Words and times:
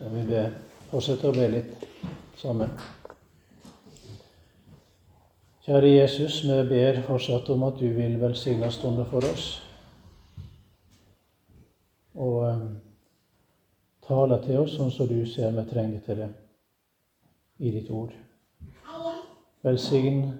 Skal 0.00 0.14
vi 0.16 0.20
be, 0.24 0.42
fortsette 0.88 1.28
å 1.28 1.34
be 1.36 1.46
litt 1.52 1.82
sammen. 2.40 2.70
Kjære 5.66 5.90
Jesus, 5.90 6.38
vi 6.48 6.54
ber 6.70 7.02
fortsatt 7.04 7.50
om 7.52 7.66
at 7.66 7.76
du 7.76 7.90
vil 7.98 8.14
velsigne 8.22 8.70
stunden 8.72 9.04
for 9.10 9.26
oss. 9.28 9.48
Og 12.16 12.38
um, 12.48 12.62
tale 14.08 14.38
til 14.46 14.62
oss 14.62 14.78
sånn 14.78 14.88
som 14.94 15.10
du 15.10 15.18
ser 15.28 15.52
vi 15.58 15.66
trenger 15.68 16.00
til 16.06 16.22
det 16.22 16.30
i 17.60 17.74
ditt 17.74 17.90
ord. 17.92 18.14
Velsign 19.68 20.30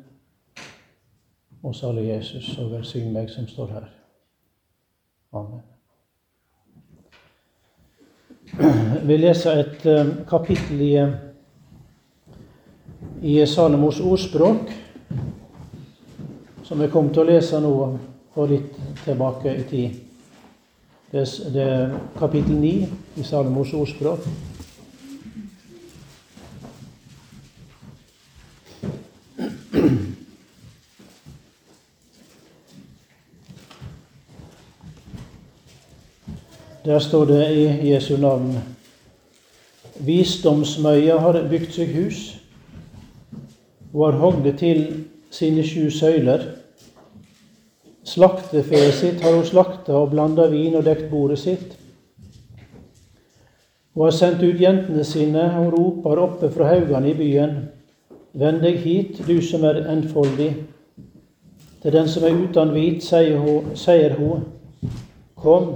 oss 1.60 1.84
alle, 1.84 2.06
Jesus, 2.08 2.48
og 2.56 2.72
velsign 2.78 3.12
meg 3.12 3.28
som 3.28 3.44
står 3.44 3.76
her. 3.76 3.92
Amen. 5.36 5.69
Vi 9.08 9.16
leser 9.16 9.60
et 9.62 9.84
eh, 9.88 10.08
kapittel 10.28 10.80
i, 10.84 10.94
i 13.22 13.36
Salomos 13.48 14.00
ordspråk, 14.04 14.72
som 16.64 16.82
vi 16.82 16.90
kom 16.92 17.08
til 17.08 17.22
å 17.22 17.28
lese 17.30 17.60
nå 17.62 17.72
for 18.34 18.50
litt 18.52 18.76
tilbake 19.04 19.54
i 19.54 19.64
tid. 19.70 19.96
Det 21.10 21.64
er 21.64 21.96
kapittel 22.18 22.60
9 22.60 22.74
i 23.22 23.24
Salomos 23.26 23.72
ordspråk. 23.74 24.28
Der 36.90 36.98
står 36.98 37.24
det 37.24 37.50
i 37.54 37.92
Jesu 37.92 38.16
navn 38.16 38.56
Visdomsmøya 40.00 41.20
har 41.22 41.36
bygd 41.50 41.68
seg 41.76 41.92
hus 41.94 42.16
og 43.92 44.00
har 44.08 44.18
hogd 44.18 44.48
til 44.58 44.80
sine 45.30 45.62
sju 45.62 45.84
søyler. 45.94 46.48
Slaktefeet 48.02 48.98
sitt 48.98 49.22
har 49.22 49.38
hun 49.38 49.46
slakta 49.46 50.00
og 50.00 50.10
blanda 50.16 50.48
vin 50.50 50.74
og 50.80 50.82
dekt 50.88 51.06
bordet 51.12 51.38
sitt. 51.38 51.78
Hun 53.94 54.08
har 54.08 54.16
sendt 54.18 54.42
ut 54.42 54.58
jentene 54.58 55.06
sine, 55.06 55.46
og 55.62 55.70
roper 55.78 56.26
oppe 56.26 56.50
fra 56.50 56.72
haugene 56.72 57.12
i 57.12 57.18
byen. 57.22 57.58
Vend 58.34 58.64
deg 58.66 58.82
hit, 58.82 59.22
du 59.28 59.36
som 59.38 59.62
er 59.62 59.84
enfoldig. 59.94 60.56
Til 61.84 62.00
den 62.00 62.10
som 62.10 62.26
er 62.26 62.34
uten 62.34 62.74
hvit, 62.74 63.04
sier 63.06 63.38
hun, 63.38 63.76
sier 63.78 64.18
hun 64.18 64.48
Kom, 65.40 65.70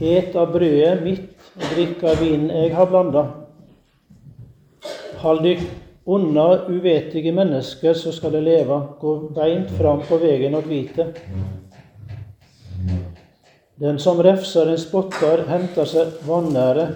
Et 0.00 0.36
av 0.36 0.52
brødet 0.54 1.02
mitt 1.04 1.52
og 1.58 1.64
drikk 1.74 2.02
av 2.08 2.20
vinen 2.22 2.50
jeg 2.50 2.72
har 2.74 2.88
blanda. 2.88 3.26
Hold 5.22 5.42
dykk 5.44 5.66
unna 6.06 6.46
uvetige 6.66 7.32
mennesker, 7.32 7.94
så 7.94 8.12
skal 8.12 8.32
de 8.32 8.40
leve. 8.40 8.80
Gå 9.00 9.14
beint 9.36 9.70
fram 9.78 10.02
på 10.08 10.18
veien 10.22 10.54
og 10.58 10.66
vite. 10.68 11.12
Den 13.82 13.98
som 13.98 14.20
refser 14.22 14.68
en 14.70 14.78
spotter, 14.78 15.44
henter 15.48 15.88
seg 15.88 16.20
vanære, 16.26 16.88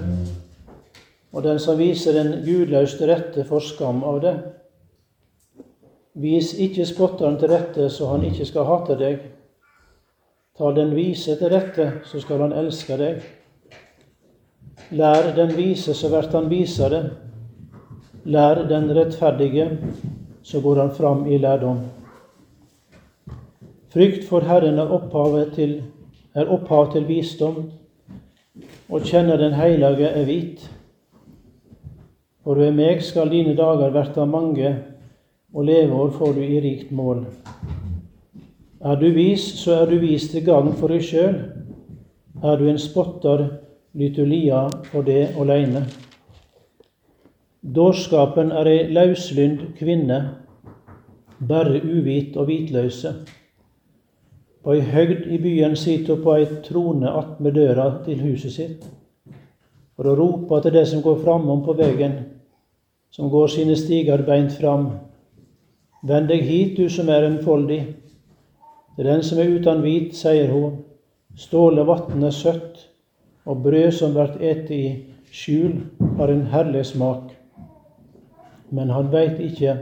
og 1.33 1.43
den 1.43 1.59
som 1.59 1.79
viser 1.79 2.19
en 2.21 2.37
gudløs 2.45 2.95
til 2.99 3.11
rette, 3.11 3.45
får 3.45 3.65
skam 3.73 4.05
av 4.07 4.21
det. 4.23 4.35
Vis 6.17 6.55
ikke 6.63 6.87
spotteren 6.89 7.37
til 7.41 7.51
rette, 7.53 7.91
så 7.91 8.13
han 8.15 8.25
ikke 8.25 8.47
skal 8.49 8.69
hate 8.71 8.97
deg. 9.01 9.25
Ta 10.57 10.71
den 10.73 10.95
vise 10.97 11.37
til 11.37 11.53
rette, 11.53 11.91
så 12.09 12.21
skal 12.21 12.47
han 12.47 12.55
elske 12.57 12.97
deg. 12.97 13.25
Lær 14.97 15.35
den 15.37 15.53
vise, 15.57 15.93
så 15.95 16.09
blir 16.09 16.31
han 16.33 16.49
visere. 16.49 17.03
Lær 18.25 18.63
den 18.69 18.89
rettferdige, 18.97 19.69
så 20.43 20.61
går 20.65 20.81
han 20.81 20.95
fram 20.97 21.27
i 21.27 21.39
lærdom. 21.39 21.83
Frykt 23.93 24.25
for 24.29 24.41
Herren 24.41 24.79
er, 24.79 25.51
til, 25.55 25.83
er 26.35 26.49
opphav 26.49 26.93
til 26.93 27.09
visdom, 27.09 27.71
og 28.89 29.05
kjenne 29.05 29.37
den 29.39 29.53
hellige 29.53 30.09
er 30.09 30.25
hvit. 30.25 30.71
For 32.45 32.55
ved 32.55 32.73
meg 32.73 33.03
skal 33.05 33.29
dine 33.29 33.57
dager 33.59 33.93
verta 33.93 34.25
mange, 34.25 34.77
og 35.53 35.65
leveår 35.65 36.11
får 36.17 36.33
du 36.33 36.41
i 36.41 36.61
rikt 36.61 36.93
mål. 36.93 37.27
Er 38.87 38.97
du 39.01 39.09
vis, 39.11 39.43
så 39.59 39.81
er 39.81 39.89
du 39.91 39.97
vis 39.99 40.29
til 40.31 40.45
gagn 40.47 40.69
for 40.79 40.93
deg 40.93 41.03
sjøl. 41.03 41.39
Er 42.45 42.61
du 42.61 42.69
en 42.71 42.79
spotter, 42.79 43.41
lyt 43.99 44.15
du 44.15 44.23
lia 44.29 44.69
for 44.93 45.03
det 45.03 45.33
åleine. 45.41 45.83
Dårskapen 47.67 48.53
er 48.55 48.71
ei 48.71 48.85
lauslynd 48.95 49.73
kvinne, 49.81 50.21
bare 51.41 51.81
uvit 51.83 52.39
og 52.39 52.47
hvitløse. 52.47 53.13
På 54.63 54.77
ei 54.77 54.87
høgd 54.87 55.27
i 55.35 55.41
byen 55.43 55.75
sitter 55.75 56.15
hun 56.15 56.23
på 56.23 56.37
ei 56.37 56.47
trone 56.63 57.11
attmed 57.11 57.59
døra 57.59 57.91
til 58.07 58.23
huset 58.23 58.55
sitt, 58.55 58.87
for 59.99 60.07
å 60.07 60.15
rope 60.15 60.63
til 60.63 60.79
det 60.79 60.87
som 60.87 61.03
går 61.03 61.25
framom 61.27 61.67
på 61.67 61.75
veggen, 61.75 62.21
som 63.11 63.35
går 63.35 63.51
sine 63.51 63.75
stiger 63.75 64.23
beint 64.23 64.55
fram. 64.61 64.93
Vend 66.07 66.31
deg 66.31 66.47
hit, 66.47 66.77
du 66.79 66.87
som 66.87 67.11
er 67.11 67.27
enfoldig. 67.27 67.83
Til 68.97 69.05
den 69.05 69.23
som 69.23 69.39
er 69.39 69.51
uten 69.53 69.83
hvit, 69.85 70.15
sier 70.17 70.49
hun, 70.49 70.79
ståle 71.37 71.85
vatn 71.85 72.23
er 72.25 72.33
søtt, 72.33 72.87
og 73.45 73.61
brød 73.67 73.91
som 73.93 74.15
blir 74.17 74.39
ete 74.41 74.75
i 74.75 74.87
skjul, 75.29 75.83
har 76.17 76.33
en 76.33 76.47
herlig 76.49 76.87
smak. 76.89 77.35
Men 78.73 78.91
han 78.91 79.11
veit 79.13 79.37
ikke 79.45 79.75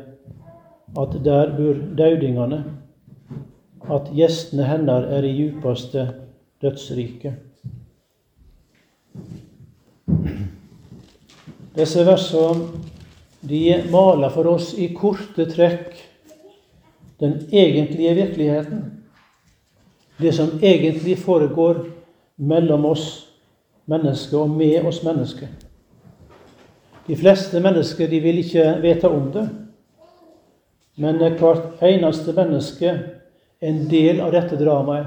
at 0.99 1.15
der 1.25 1.53
bor 1.55 1.79
daudingane, 1.99 2.65
at 3.95 4.11
gjestene 4.17 4.67
hennes 4.67 5.07
er 5.15 5.27
i 5.29 5.33
djupaste 5.37 6.09
dødsriket. 6.63 7.39
Disse 11.75 12.03
versene 12.07 12.83
de 13.45 13.63
maler 13.93 14.35
for 14.35 14.49
oss 14.57 14.73
i 14.79 14.89
korte 14.97 15.47
trekk 15.51 15.99
den 17.21 17.39
egentlige 17.53 18.15
virkeligheten 18.19 18.85
det 20.17 20.33
som 20.33 20.59
egentlig 20.63 21.19
foregår 21.19 21.85
mellom 22.37 22.85
oss 22.85 23.07
mennesker 23.85 24.39
og 24.39 24.51
med 24.51 24.87
oss 24.87 25.03
mennesker. 25.05 25.49
De 27.07 27.17
fleste 27.17 27.61
mennesker 27.61 28.09
de 28.09 28.21
vil 28.21 28.39
ikke 28.41 28.79
vite 28.83 29.09
om 29.09 29.29
det, 29.33 29.49
men 30.97 31.19
hvert 31.19 31.83
eneste 31.83 32.33
menneske 32.33 32.89
er 32.89 33.69
en 33.69 33.85
del 33.91 34.21
av 34.23 34.33
dette 34.33 34.57
dramaet, 34.61 35.07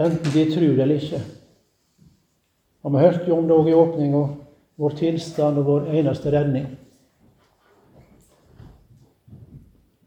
enten 0.00 0.32
de 0.32 0.44
tror 0.52 0.76
det 0.76 0.84
eller 0.84 1.00
ikke. 1.00 1.20
Og 2.82 2.92
Vi 2.92 2.98
hørte 2.98 3.28
jo 3.28 3.36
om 3.36 3.48
det 3.48 3.70
i 3.70 3.74
åpninga, 3.74 4.22
vår 4.76 4.90
tilstand 4.98 5.58
og 5.58 5.66
vår 5.66 5.92
eneste 5.94 6.30
redning. 6.32 6.66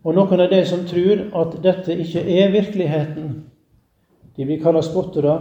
Og 0.06 0.14
noen 0.14 0.42
av 0.44 0.52
de 0.52 0.62
som 0.70 0.84
tror 0.86 1.24
at 1.34 1.56
dette 1.64 1.96
ikke 1.98 2.22
er 2.22 2.52
virkeligheten, 2.54 3.30
de 4.36 4.46
blir 4.46 4.62
kalt 4.62 4.86
spottere 4.86 5.34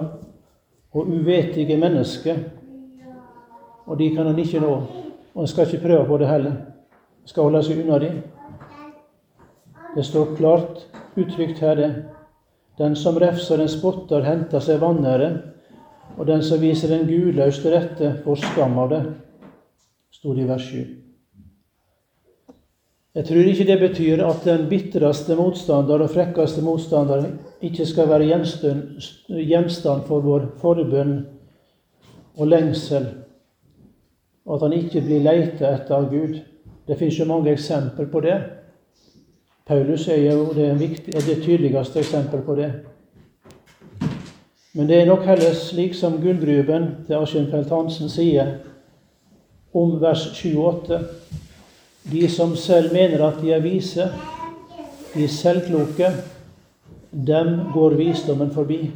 og 0.95 1.11
uvetige 1.11 1.77
mennesker. 1.77 2.39
Og 3.85 3.99
de 3.99 4.09
kan 4.15 4.27
han 4.27 4.39
ikke 4.39 4.63
nå. 4.63 4.73
Og 5.35 5.43
han 5.43 5.51
skal 5.51 5.69
ikke 5.69 5.83
prøve 5.85 6.07
på 6.09 6.19
det 6.23 6.31
heller. 6.31 6.57
Han 6.57 7.29
skal 7.29 7.51
holde 7.51 7.63
seg 7.67 7.83
unna 7.83 8.01
dem. 8.01 8.23
Det 9.95 10.07
står 10.07 10.35
klart 10.39 10.87
uttrykt 11.17 11.61
her, 11.61 11.75
det. 11.75 11.93
Den 12.79 12.97
som 12.97 13.19
refser 13.21 13.61
en 13.61 13.71
spotter, 13.71 14.25
henter 14.25 14.65
seg 14.65 14.81
vanære, 14.83 15.31
og 16.17 16.27
den 16.27 16.43
som 16.43 16.63
viser 16.63 16.95
en 16.95 17.07
gudløs 17.07 17.61
rette, 17.67 18.17
får 18.25 18.43
skam 18.49 18.79
av 18.83 18.91
det, 18.91 19.03
stod 20.11 20.37
det 20.37 20.47
i 20.47 20.49
vers 20.49 20.71
7. 20.73 21.04
Jeg 23.15 23.25
tror 23.25 23.47
ikke 23.47 23.67
det 23.67 23.79
betyr 23.79 24.23
at 24.27 24.43
den 24.45 24.65
bitreste 24.69 25.37
motstander 25.39 26.03
og 26.03 26.11
frekkeste 26.11 26.63
motstander 26.67 27.29
ikke 27.63 27.87
skal 27.87 28.09
være 28.11 28.41
gjenstand 29.47 30.03
for 30.09 30.25
vår 30.25 30.49
forbønn 30.59 31.13
og 32.35 32.49
lengsel, 32.51 33.07
og 34.47 34.57
at 34.57 34.67
han 34.67 34.75
ikke 34.81 35.05
blir 35.07 35.23
leita 35.23 35.71
etter 35.77 35.95
av 35.95 36.09
Gud. 36.11 36.41
Det 36.89 36.99
fins 36.99 37.21
jo 37.21 37.29
mange 37.31 37.53
eksempler 37.53 38.11
på 38.11 38.21
det. 38.21 38.41
Paulus 39.67 40.09
er 40.09 40.33
jo 40.33 40.51
det, 40.53 40.73
viktig, 40.81 41.15
er 41.15 41.23
det 41.23 41.43
tydeligste 41.45 42.03
eksempel 42.03 42.43
på 42.43 42.59
det. 42.59 42.73
Men 44.75 44.89
det 44.91 45.01
er 45.01 45.07
nok 45.07 45.23
heller 45.23 45.55
slik 45.55 45.95
som 45.95 46.19
Gullgruben 46.19 46.91
til 47.07 47.15
Askjenfeldt 47.15 47.71
Hansen 47.71 48.11
sier 48.11 48.57
om 49.75 49.95
vers 50.03 50.27
28. 50.35 50.99
De 52.13 52.29
som 52.29 52.57
selv 52.57 52.93
mener 52.93 53.23
at 53.25 53.41
de 53.41 53.53
er 53.53 53.63
vise, 53.65 54.11
de 55.15 55.29
selvkloke, 55.29 56.11
dem 57.11 57.61
går 57.73 57.97
visdommen 57.97 58.51
forbi. 58.53 58.91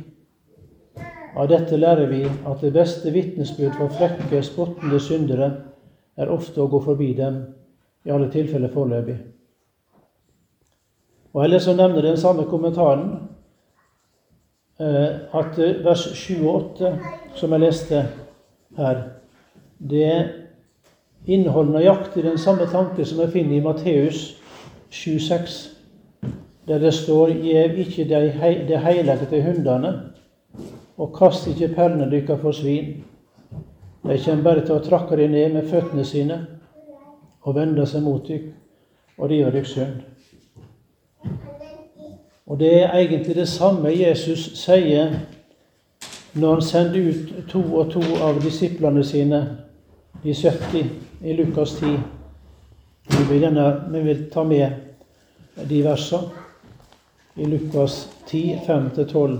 Av 1.39 1.47
dette 1.49 1.77
lærer 1.79 2.11
vi 2.11 2.25
at 2.27 2.61
det 2.61 2.73
beste 2.75 3.13
vitnesbyrd 3.15 3.79
for 3.79 3.95
frekke, 3.95 4.43
spottende 4.43 5.01
syndere 5.01 5.51
er 6.19 6.33
ofte 6.35 6.61
å 6.61 6.69
gå 6.69 6.81
forbi 6.85 7.13
dem, 7.17 7.43
i 8.05 8.13
alle 8.13 8.29
tilfeller 8.33 8.73
foreløpig. 8.73 9.17
Og 11.33 11.45
ellers 11.45 11.69
så 11.69 11.77
nevner 11.77 12.03
den 12.03 12.17
samme 12.19 12.45
kommentaren 12.51 13.07
eh, 14.81 15.29
at 15.39 15.59
vers 15.85 16.09
7 16.19 16.35
og 16.43 16.55
8, 16.57 16.93
som 17.39 17.55
jeg 17.55 17.63
leste 17.63 18.03
her, 18.79 19.03
det 19.79 20.38
inneholder 21.29 21.73
nøyaktig 21.73 22.25
den 22.25 22.39
samme 22.39 22.67
tanke 22.73 23.05
som 23.05 23.21
jeg 23.21 23.33
finner 23.33 23.57
i 23.57 23.65
Matteus 23.65 24.23
7,6, 24.91 25.57
der 26.69 26.79
det 26.79 26.95
står 26.95 27.29
'Gjev 27.29 27.79
ikke 27.79 28.05
det 28.69 28.81
heilige 28.81 29.27
til 29.31 29.43
hundene', 29.43 29.93
og 30.99 31.15
kast 31.19 31.47
ikke 31.47 31.75
perlene 31.75 32.11
deres 32.11 32.41
for 32.41 32.53
svin. 32.53 33.05
De 34.07 34.19
kommer 34.25 34.43
bare 34.43 34.67
til 34.67 34.75
å 34.75 34.79
trakke 34.79 35.17
dem 35.17 35.31
ned 35.31 35.53
med 35.53 35.69
føttene 35.69 36.05
sine 36.05 36.47
og 37.43 37.55
vende 37.55 37.87
seg 37.87 38.03
mot 38.03 38.29
dere 38.29 38.53
og 39.19 39.31
rive 39.31 39.51
dere 39.53 39.65
synd. 39.65 40.01
Og 42.47 42.61
det 42.61 42.83
er 42.83 42.97
egentlig 42.97 43.37
det 43.37 43.49
samme 43.49 43.89
Jesus 43.89 44.51
sier 44.57 45.11
når 46.35 46.53
han 46.53 46.63
sender 46.63 47.09
ut 47.09 47.49
to 47.49 47.61
og 47.61 47.91
to 47.93 48.03
av 48.23 48.41
disiplene 48.43 49.05
sine, 49.05 49.43
de 50.23 50.35
70, 50.35 50.87
i 51.20 51.32
Lukas 51.32 51.79
10. 51.79 51.87
Vi 53.09 53.25
vil, 53.31 53.41
gjerne, 53.41 53.85
vi 53.91 54.00
vil 54.00 54.31
ta 54.31 54.44
med 54.44 54.70
de 55.69 55.82
versene 55.82 56.23
i 57.35 57.47
Lukas 57.47 58.09
10, 58.26 58.61
5-12. 58.67 59.38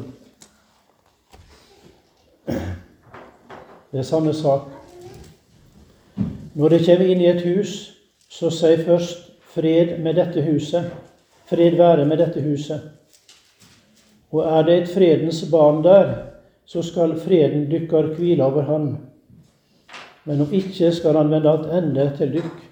Det 3.90 3.98
er 3.98 4.02
samme 4.02 4.34
sak. 4.34 4.69
Når 6.54 6.69
det 6.69 6.84
kommer 6.86 7.10
inn 7.12 7.22
i 7.22 7.30
et 7.30 7.44
hus, 7.46 7.75
så 8.28 8.50
si 8.50 8.76
først 8.84 9.31
'fred 9.54 9.98
med 10.02 10.14
dette 10.14 10.42
huset'. 10.42 10.90
Fred 11.46 11.76
være 11.76 12.04
med 12.04 12.19
dette 12.19 12.40
huset. 12.42 12.81
Og 14.31 14.44
er 14.44 14.62
det 14.62 14.82
et 14.82 14.88
fredens 14.94 15.44
barn 15.50 15.84
der, 15.84 16.14
så 16.66 16.82
skal 16.82 17.20
freden 17.20 17.70
dykkar 17.70 18.02
hvile 18.02 18.44
over 18.44 18.62
han. 18.62 19.07
Men 20.28 20.42
om 20.44 20.50
ikke 20.52 20.90
skal 20.92 21.16
han 21.16 21.30
vende 21.32 21.52
attende 21.56 22.10
til 22.19 22.32
dykk. 22.36 22.64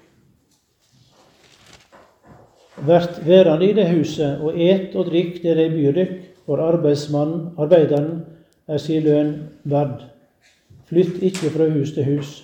Vert 2.87 3.20
værende 3.25 3.70
i 3.70 3.73
det 3.73 3.87
huset 3.88 4.43
og 4.44 4.58
et 4.61 4.93
og 4.94 5.08
drikk 5.08 5.38
det 5.43 5.55
de 5.56 5.70
byr 5.73 5.94
dykk, 5.97 6.19
for 6.47 6.61
arbeidsmannen, 6.62 7.55
arbeideren, 7.58 8.20
er 8.69 8.79
sin 8.79 9.03
lønn 9.03 9.32
verd. 9.64 10.05
Flytt 10.87 11.23
ikke 11.23 11.50
fra 11.55 11.70
hus 11.73 11.94
til 11.97 12.05
hus. 12.05 12.35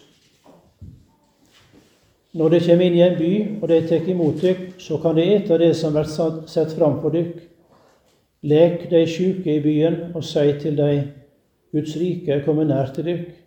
Når 2.32 2.49
de 2.49 2.61
kommer 2.65 2.88
inn 2.88 2.97
i 2.97 3.05
en 3.05 3.19
by, 3.19 3.32
og 3.61 3.69
de 3.69 3.81
tar 3.87 4.08
imot 4.08 4.41
dykk, 4.41 4.65
så 4.81 4.97
kan 5.03 5.19
de 5.19 5.29
ete 5.35 5.58
det 5.61 5.75
som 5.76 5.93
blir 5.93 6.08
satt 6.08 6.73
fram 6.73 6.97
for 7.03 7.12
dykk. 7.12 7.37
Lek 8.49 8.88
de 8.91 9.05
sjuke 9.06 9.58
i 9.58 9.61
byen, 9.62 10.00
og 10.17 10.25
si 10.25 10.49
til 10.62 10.81
dem, 10.81 11.12
Guds 11.73 11.94
rike 12.00 12.32
er 12.32 12.44
kommet 12.47 12.73
nær 12.73 12.91
til 12.97 13.11
dykk. 13.11 13.42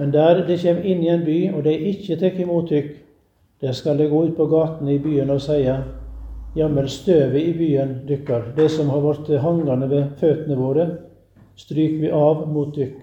Men 0.00 0.12
der 0.12 0.46
de 0.48 0.56
kommer 0.56 0.84
inn 0.88 1.02
i 1.04 1.08
en 1.12 1.24
by, 1.24 1.38
og 1.52 1.64
de 1.64 1.74
ikke 1.90 2.16
tar 2.16 2.38
imot 2.40 2.70
dykk, 2.72 2.94
der 3.60 3.72
skal 3.76 3.98
de 3.98 4.06
gå 4.08 4.22
ut 4.30 4.36
på 4.36 4.46
gatene 4.48 4.94
i 4.94 5.02
byen 5.02 5.30
og 5.30 5.42
si, 5.44 5.58
Jammen 6.56 6.88
støvet 6.88 7.42
i 7.42 7.52
byen 7.52 7.92
dykkar, 8.08 8.48
det 8.56 8.70
som 8.70 8.88
har 8.88 9.04
blitt 9.04 9.28
hangende 9.42 9.90
ved 9.90 10.06
føttene 10.18 10.56
våre, 10.56 10.86
stryker 11.56 12.00
vi 12.00 12.08
av 12.10 12.46
mot 12.48 12.72
dykk. 12.74 12.96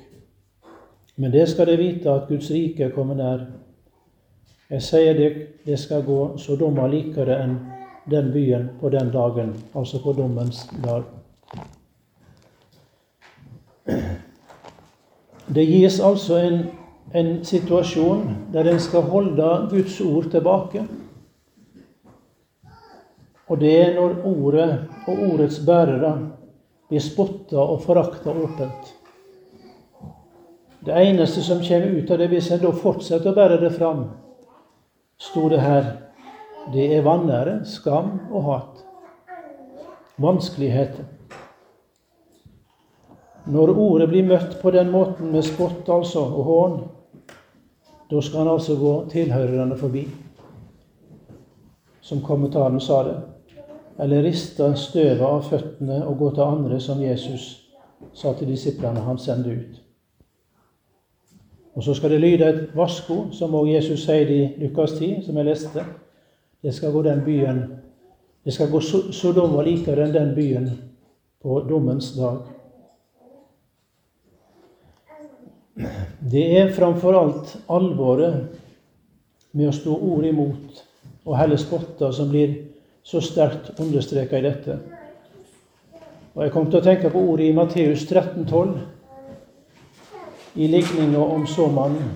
Men 1.15 1.31
det 1.31 1.45
skal 1.49 1.69
de 1.69 1.77
vite 1.77 2.11
at 2.11 2.25
Guds 2.27 2.49
rike 2.51 2.83
er 2.83 2.95
kommet 2.95 3.21
nær. 3.21 3.45
Jeg 4.69 4.81
sier 4.83 5.15
dykk, 5.15 5.37
det 5.69 5.77
skal 5.79 6.03
gå 6.03 6.17
så 6.35 6.57
Sodoma 6.57 6.89
likere 6.91 7.37
enn 7.43 7.55
den 8.11 8.33
byen 8.33 8.67
på 8.81 8.89
den 8.89 9.13
dagen, 9.13 9.53
altså 9.75 10.01
på 10.03 10.17
dommens 10.17 10.65
dag. 10.83 11.05
Det 15.55 15.63
gis 15.69 16.01
altså 16.03 16.41
en, 16.41 16.59
en 17.11 17.45
situasjon 17.45 18.23
der 18.51 18.67
en 18.67 18.79
skal 18.79 19.01
holde 19.01 19.67
Guds 19.71 20.01
ord 20.01 20.31
tilbake. 20.31 20.83
Og 23.47 23.59
det 23.59 23.73
er 23.81 23.93
når 23.95 24.15
ordet 24.27 24.69
og 25.07 25.21
ordets 25.31 25.59
bærere 25.65 26.13
blir 26.89 27.03
spotta 27.03 27.59
og 27.59 27.81
forakta 27.83 28.31
åpent. 28.31 28.93
Det 30.87 30.95
eneste 30.95 31.43
som 31.43 31.63
kommer 31.63 31.95
ut 31.99 32.11
av 32.11 32.19
det, 32.19 32.27
hvis 32.31 32.51
en 32.51 32.61
da 32.63 32.71
fortsetter 32.71 33.31
å 33.31 33.35
bære 33.35 33.59
det 33.59 33.73
fram, 33.75 34.03
sto 35.19 35.47
det 35.51 35.59
her, 35.59 35.87
det 36.71 36.85
er 36.95 37.03
vanære, 37.03 37.61
skam 37.67 38.13
og 38.31 38.43
hat. 38.47 38.83
Vanskeligheter. 40.19 41.07
Når 43.47 43.71
ordet 43.79 44.09
blir 44.11 44.27
møtt 44.27 44.57
på 44.61 44.71
den 44.75 44.91
måten 44.91 45.31
med 45.31 45.45
spott 45.47 45.87
altså, 45.87 46.23
og 46.23 46.47
hån, 46.51 46.79
da 48.11 48.21
skal 48.21 48.39
han 48.39 48.47
altså 48.47 48.75
gå 48.75 48.93
tilhørerne 49.11 49.77
forbi. 49.77 50.07
Som 52.01 52.21
kommentaren 52.21 52.79
sa 52.79 53.03
det. 53.03 53.17
Eller 53.99 54.23
riste 54.23 54.69
støvet 54.75 55.21
av 55.21 55.41
føttene 55.43 56.05
og 56.05 56.17
gå 56.17 56.29
til 56.35 56.41
andre, 56.41 56.79
som 56.79 57.01
Jesus 57.01 57.49
sa 58.13 58.33
til 58.33 58.47
disiplene 58.47 59.03
han 59.03 59.17
sendte 59.17 59.49
ut. 59.49 59.81
Og 61.75 61.83
så 61.83 61.93
skal 61.93 62.11
det 62.11 62.19
lyde 62.21 62.49
et 62.49 62.75
varsko, 62.75 63.31
som 63.31 63.55
også 63.55 63.71
Jesus 63.71 64.05
sier 64.05 64.29
i 64.33 64.41
Lukas 64.57 64.95
10, 64.97 65.21
som 65.25 65.37
jeg 65.37 65.45
leste. 65.45 65.83
Det 66.63 66.73
skal 66.73 66.91
gå 66.91 67.01
den 67.01 67.21
byen 67.25 67.65
Det 68.45 68.53
skal 68.53 68.69
gå 68.71 68.79
Sodoma 69.11 69.61
likere 69.61 70.05
enn 70.05 70.13
den 70.13 70.29
byen 70.35 70.69
på 71.43 71.59
dommens 71.67 72.13
dag. 72.15 72.37
Det 76.19 76.59
er 76.59 76.73
framfor 76.73 77.13
alt 77.13 77.55
alvoret 77.69 78.35
med 79.53 79.69
å 79.69 79.75
stå 79.75 79.93
ord 79.93 80.25
imot 80.25 80.83
og 81.27 81.37
helle 81.37 81.57
spotter 81.61 82.11
som 82.15 82.29
blir 82.31 82.55
så 83.05 83.21
sterkt 83.21 83.79
understreka 83.79 84.39
i 84.39 84.45
dette. 84.45 84.79
Og 86.33 86.43
Jeg 86.43 86.51
kom 86.53 86.65
til 86.69 86.79
å 86.79 86.85
tenke 86.85 87.09
på 87.13 87.21
ordet 87.21 87.45
i 87.49 87.53
Matteus 87.53 88.07
13, 88.09 88.45
12 88.49 88.79
i 90.57 90.67
ligninga 90.67 91.21
om 91.21 91.45
såmannen. 91.47 92.09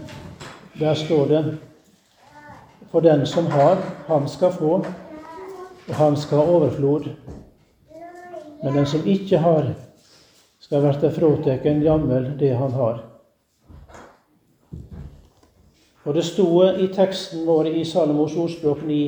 Der 0.80 0.94
står 0.98 1.26
det 1.28 1.44
For 2.92 3.02
den 3.02 3.26
som 3.26 3.46
har, 3.48 3.78
han 4.08 4.28
skal 4.28 4.52
få, 4.52 4.84
og 5.88 5.94
han 5.96 6.18
skal 6.18 6.38
ha 6.38 6.46
overflod. 6.58 7.08
Men 8.64 8.74
den 8.76 8.86
som 8.86 9.08
ikke 9.08 9.38
har, 9.40 9.70
skal 10.60 10.84
verte 10.84 11.12
fråteken 11.12 11.82
jammel 11.82 12.34
det 12.40 12.52
han 12.60 12.72
har. 12.76 13.11
Og 16.04 16.14
det 16.14 16.24
sto 16.26 16.48
i 16.66 16.88
teksten 16.94 17.46
vår 17.46 17.68
i 17.76 17.84
Salomos 17.86 18.34
ordspråk 18.36 18.82
9 18.88 19.02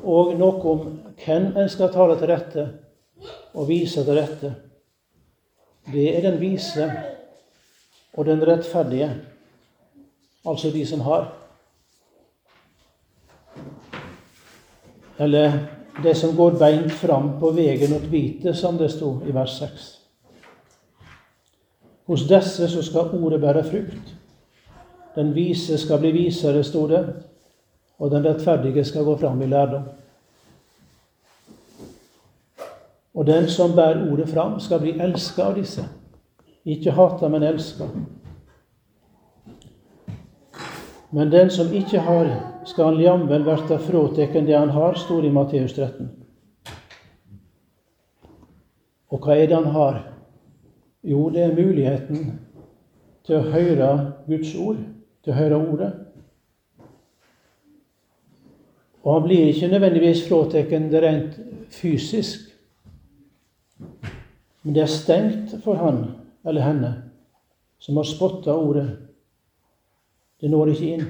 og 0.00 0.32
noe 0.40 0.70
om 0.70 0.84
hvem 1.20 1.50
en 1.60 1.68
skal 1.68 1.92
tale 1.92 2.16
til 2.16 2.30
rette 2.30 2.64
og 3.52 3.68
vise 3.68 4.04
til 4.04 4.16
rette. 4.16 4.54
Det 5.92 6.06
er 6.16 6.24
den 6.24 6.40
vise 6.40 6.86
og 8.16 8.26
den 8.26 8.40
rettferdige, 8.46 9.10
altså 10.46 10.70
de 10.70 10.86
som 10.86 11.00
har. 11.00 11.28
Eller 15.18 15.58
det 16.02 16.16
som 16.16 16.36
går 16.36 16.56
beint 16.58 16.92
fram 16.92 17.34
på 17.40 17.52
veien 17.52 17.90
mot 17.92 18.08
hvite, 18.08 18.54
som 18.54 18.78
det 18.80 18.90
sto 18.94 19.18
i 19.28 19.34
vers 19.34 19.58
6. 19.60 19.90
Hos 22.08 22.24
disse 22.28 22.68
så 22.68 22.82
skal 22.82 23.12
ordet 23.20 23.40
bære 23.40 23.64
frukt. 23.68 24.16
Den 25.14 25.34
vise 25.34 25.78
skal 25.78 26.00
bli 26.00 26.12
visere, 26.12 26.64
sto 26.64 26.86
det, 26.88 27.02
og 27.98 28.10
den 28.10 28.24
rettferdige 28.24 28.84
skal 28.84 29.04
gå 29.04 29.16
fram 29.16 29.42
i 29.42 29.46
lærdom. 29.46 29.82
Og 33.14 33.26
den 33.26 33.48
som 33.48 33.74
bærer 33.76 34.12
ordet 34.12 34.28
fram, 34.28 34.60
skal 34.60 34.80
bli 34.80 34.96
elska 35.00 35.42
av 35.42 35.54
disse. 35.54 35.84
Ikke 36.64 36.94
hata, 36.96 37.28
men 37.28 37.42
elska. 37.42 37.84
Men 41.10 41.32
den 41.32 41.50
som 41.50 41.72
ikke 41.72 42.00
har, 42.00 42.30
skal 42.64 43.00
jamvel 43.00 43.44
verta 43.44 43.76
fråteken 43.78 44.46
det 44.46 44.56
han 44.56 44.70
har, 44.70 44.94
står 44.94 45.24
i 45.24 45.32
Matteus 45.32 45.74
13. 45.76 46.08
Og 49.12 49.20
hva 49.20 49.36
er 49.36 49.46
det 49.50 49.58
han 49.58 49.74
har? 49.74 49.98
Jo, 51.04 51.28
det 51.30 51.42
er 51.42 51.56
muligheten 51.56 52.38
til 53.26 53.36
å 53.36 53.50
høre 53.52 53.90
Guds 54.26 54.54
ord, 54.56 54.80
til 55.22 55.32
å 55.32 55.36
høre 55.36 55.60
Ordet. 55.60 55.92
Og 59.02 59.14
han 59.14 59.24
blir 59.26 59.48
ikke 59.50 59.70
nødvendigvis 59.70 60.26
fratatt 60.28 60.70
det 60.70 61.02
rent 61.02 61.38
fysisk, 61.74 62.50
men 64.62 64.74
det 64.76 64.82
er 64.84 64.90
stengt 64.90 65.56
for 65.64 65.74
han 65.74 66.04
eller 66.46 66.62
henne 66.62 66.92
som 67.82 67.96
har 67.98 68.06
spotta 68.06 68.54
ordet. 68.54 68.86
Det 70.40 70.50
når 70.50 70.70
ikke 70.70 70.92
inn. 70.94 71.08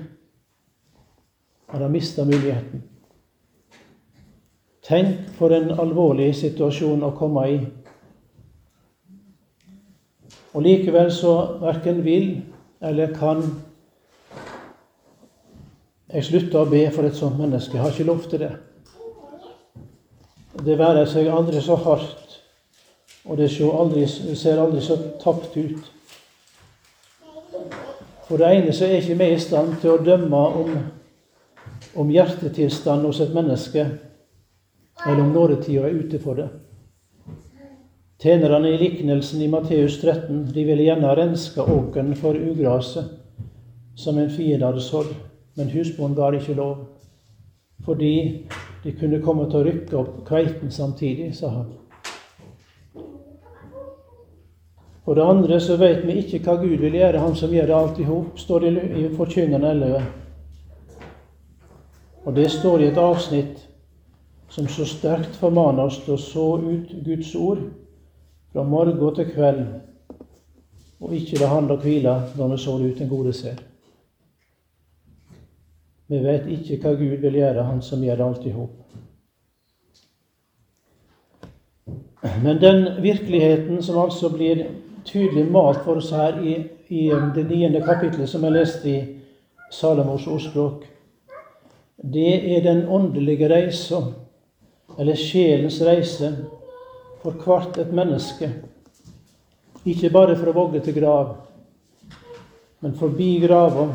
Han 1.73 1.83
har 1.83 1.92
mista 1.92 2.25
muligheten. 2.25 2.83
Tenk 4.83 5.28
for 5.37 5.52
en 5.52 5.71
alvorlig 5.81 6.31
situasjon 6.37 7.04
å 7.04 7.12
komme 7.16 7.45
i. 7.49 7.59
Og 10.52 10.64
likevel 10.64 11.12
så 11.12 11.35
verken 11.61 12.00
vil 12.04 12.26
eller 12.81 13.12
kan 13.16 13.45
jeg 16.12 16.25
slutter 16.26 16.61
å 16.61 16.69
be 16.69 16.83
for 16.92 17.09
et 17.09 17.16
sånt 17.16 17.38
menneske. 17.40 17.76
Jeg 17.76 17.83
har 17.83 17.95
ikke 17.95 18.09
lov 18.09 18.26
til 18.28 18.42
det. 18.45 18.52
Det 20.62 20.76
være 20.76 21.07
seg 21.09 21.31
aldri 21.33 21.62
så 21.64 21.78
hardt, 21.81 22.37
og 23.25 23.38
det 23.40 23.49
ser 23.50 24.61
aldri 24.61 24.83
så 24.85 24.99
tapt 25.23 25.57
ut. 25.57 25.88
For 28.28 28.40
det 28.40 28.50
ene 28.59 28.75
så 28.76 28.87
er 28.87 29.00
ikke 29.00 29.16
vi 29.21 29.31
i 29.33 29.40
stand 29.40 29.78
til 29.81 29.95
å 29.95 30.02
dømme 30.04 30.42
om, 30.61 30.76
om 31.99 32.12
hjertetilstanden 32.12 33.09
hos 33.09 33.23
et 33.25 33.33
menneske, 33.35 33.87
eller 35.07 35.25
om 35.25 35.33
nådetida 35.33 35.88
er 35.88 35.97
ute 36.04 36.21
for 36.23 36.38
det. 36.38 36.50
Tjenerne 38.23 38.71
i 38.71 38.78
liknelsen 38.78 39.40
i 39.42 39.50
Matteus 39.50 39.97
13 39.99 40.45
de 40.54 40.62
ville 40.69 40.85
gjerne 40.87 41.16
renske 41.19 41.64
åkeren 41.64 42.14
for 42.21 42.37
ugraset, 42.38 43.09
som 43.99 44.21
en 44.21 44.31
fiende 44.31 44.69
hadde 44.69 44.85
sådd. 44.85 45.32
Men 45.57 45.71
husbonden 45.71 46.17
ga 46.17 46.31
ikke 46.33 46.55
lov, 46.55 46.77
fordi 47.85 48.47
de 48.85 48.93
kunne 48.93 49.23
komme 49.23 49.51
til 49.51 49.61
å 49.61 49.65
rykke 49.67 49.97
opp 49.99 50.15
kveiten 50.29 50.71
samtidig, 50.71 51.35
sa 51.37 51.51
han. 51.53 51.71
For 55.05 55.19
det 55.19 55.27
andre 55.27 55.59
så 55.61 55.77
vet 55.77 56.05
vi 56.07 56.21
ikke 56.23 56.41
hva 56.47 56.57
Gud 56.63 56.79
vil 56.79 56.95
gjøre, 56.95 57.19
Han 57.19 57.35
som 57.35 57.51
gjør 57.53 57.75
alt 57.75 57.99
i 57.99 58.07
hop, 58.07 58.39
står 58.39 58.61
det 58.61 58.85
i 58.99 59.09
Forkynneren 59.17 59.83
11. 59.83 60.03
Og 62.25 62.35
det 62.37 62.51
står 62.51 62.81
i 62.81 62.87
et 62.87 62.99
avsnitt 62.99 63.69
som 64.49 64.69
så 64.69 64.87
sterkt 64.87 65.37
formaner 65.41 65.89
oss 65.89 65.99
til 66.05 66.15
å 66.15 66.21
så 66.21 66.47
ut 66.61 66.95
Guds 67.05 67.35
ord 67.35 67.65
fra 68.53 68.63
morgen 68.63 69.15
til 69.17 69.31
kveld, 69.33 69.67
og 71.01 71.15
ikke 71.17 71.41
la 71.41 71.51
handle 71.51 71.75
og 71.75 71.83
hvile 71.83 72.15
når 72.37 72.55
vi 72.55 72.59
sår 72.63 72.87
ut 72.87 73.01
en 73.01 73.11
gode 73.11 73.33
ser. 73.33 73.72
Vi 76.07 76.19
vet 76.25 76.47
ikke 76.51 76.79
hva 76.83 76.95
Gud 76.99 77.17
vil 77.23 77.39
gjøre, 77.41 77.65
Han 77.65 77.83
som 77.83 78.03
gjør 78.03 78.25
alt 78.27 78.47
i 78.47 78.53
hop. 78.53 78.79
Men 82.43 82.61
den 82.61 83.03
virkeligheten 83.03 83.83
som 83.83 83.99
altså 83.99 84.31
blir 84.31 84.67
tydelig 85.05 85.51
malt 85.51 85.83
for 85.85 85.99
oss 85.99 86.11
her 86.15 86.39
i, 86.43 86.55
i 86.89 87.09
det 87.35 87.47
niende 87.49 87.83
kapitlet 87.83 88.29
som 88.31 88.45
jeg 88.45 88.55
leste 88.55 88.91
i 88.91 88.99
Salomos 89.73 90.27
ordspråk, 90.27 90.85
det 92.03 92.57
er 92.57 92.63
den 92.63 92.85
åndelige 92.89 93.49
reisa, 93.51 94.03
eller 94.99 95.19
sjelens 95.19 95.81
reise, 95.83 96.33
for 97.23 97.39
hvert 97.45 97.79
et 97.79 97.93
menneske. 97.95 98.51
Ikke 99.87 100.11
bare 100.11 100.37
fra 100.37 100.55
vogge 100.55 100.81
til 100.81 100.95
grav, 100.95 101.37
men 102.81 102.95
forbi 102.99 103.39
grava 103.47 103.89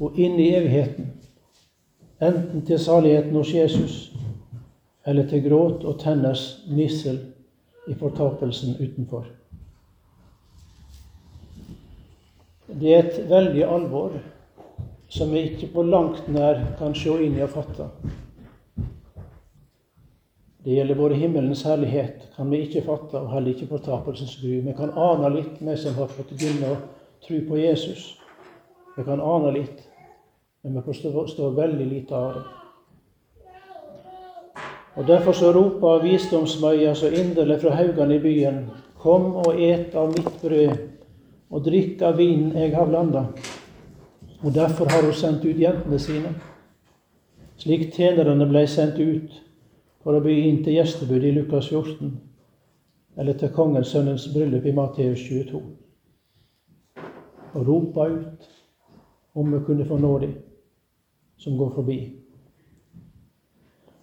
og 0.00 0.18
inn 0.18 0.38
i 0.40 0.52
evigheten 0.56 1.12
enten 2.20 2.64
til 2.66 2.78
saligheten 2.78 3.36
hos 3.36 3.52
Jesus 3.54 3.98
eller 5.06 5.28
til 5.28 5.44
gråt 5.44 5.84
og 5.84 6.00
tenners 6.00 6.62
gnissel 6.68 7.20
i 7.88 7.94
fortapelsen 7.94 8.76
utenfor. 8.80 9.24
Det 12.80 12.94
er 12.94 13.06
et 13.06 13.22
veldig 13.30 13.64
alvor 13.66 14.18
som 15.10 15.32
vi 15.34 15.46
ikke 15.48 15.72
på 15.74 15.82
langt 15.82 16.28
nær 16.30 16.60
kan 16.78 16.94
se 16.94 17.16
inn 17.24 17.38
i 17.38 17.42
og 17.42 17.50
fatte. 17.50 17.88
Det 20.64 20.76
gjelder 20.76 20.94
både 20.94 21.16
himmelens 21.16 21.64
herlighet, 21.64 22.28
kan 22.36 22.50
vi 22.52 22.60
ikke 22.66 22.84
fatte, 22.84 23.16
og 23.18 23.32
heller 23.32 23.54
ikke 23.54 23.66
fortapelsens 23.72 24.36
gru. 24.42 24.60
Vi 24.60 24.74
kan 24.76 24.92
ane 24.92 25.30
litt, 25.34 25.56
vi 25.58 25.76
som 25.80 25.96
har 25.96 26.10
fått 26.12 26.34
begynne 26.36 26.74
å 26.74 26.80
tro 27.24 27.40
på 27.48 27.58
Jesus. 27.58 28.10
Vi 28.96 29.06
kan 29.08 29.24
ane 29.24 29.54
litt. 29.56 29.86
Men 30.62 30.74
vi 30.74 30.82
forstår 30.82 31.50
veldig 31.50 31.86
lite 31.86 32.16
av 32.16 32.34
det. 32.34 32.42
Og 34.94 35.06
Derfor 35.06 35.32
så 35.32 35.52
roper 35.52 36.02
visdomsmøya 36.02 36.94
så 36.94 37.08
inderlig 37.08 37.60
fra 37.60 37.70
haugene 37.70 38.14
i 38.14 38.18
byen:" 38.18 38.66
Kom 39.00 39.36
og 39.36 39.62
et 39.62 39.94
av 39.94 40.08
mitt 40.08 40.42
brød, 40.42 40.72
og 41.50 41.64
drikk 41.64 42.02
av 42.02 42.18
vinen 42.18 42.52
jeg 42.52 42.74
har 42.76 42.86
blanda. 42.86 43.24
Og 44.42 44.54
derfor 44.54 44.84
har 44.84 45.02
hun 45.02 45.12
sendt 45.12 45.44
ut 45.44 45.60
jentene 45.60 45.98
sine, 45.98 46.34
slik 47.56 47.94
tjenerne 47.94 48.46
ble 48.46 48.66
sendt 48.66 48.98
ut 48.98 49.40
for 50.02 50.16
å 50.16 50.20
by 50.20 50.34
inn 50.48 50.60
til 50.64 50.76
gjestebud 50.76 51.24
i 51.24 51.32
Lukas 51.32 51.68
14, 51.68 52.20
eller 53.16 53.32
til 53.32 53.48
kongens 53.48 53.88
sønnens 53.88 54.28
bryllup 54.34 54.66
i 54.66 54.72
Matteus 54.72 55.24
22. 55.28 55.62
Og 57.54 57.66
ropa 57.68 58.08
ut 58.08 58.48
om 59.34 59.52
vi 59.52 59.64
kunne 59.64 59.88
få 59.88 59.96
nå 59.96 60.18
dem 60.18 60.36
som 61.40 61.56
går 61.56 61.72
forbi. 61.74 61.98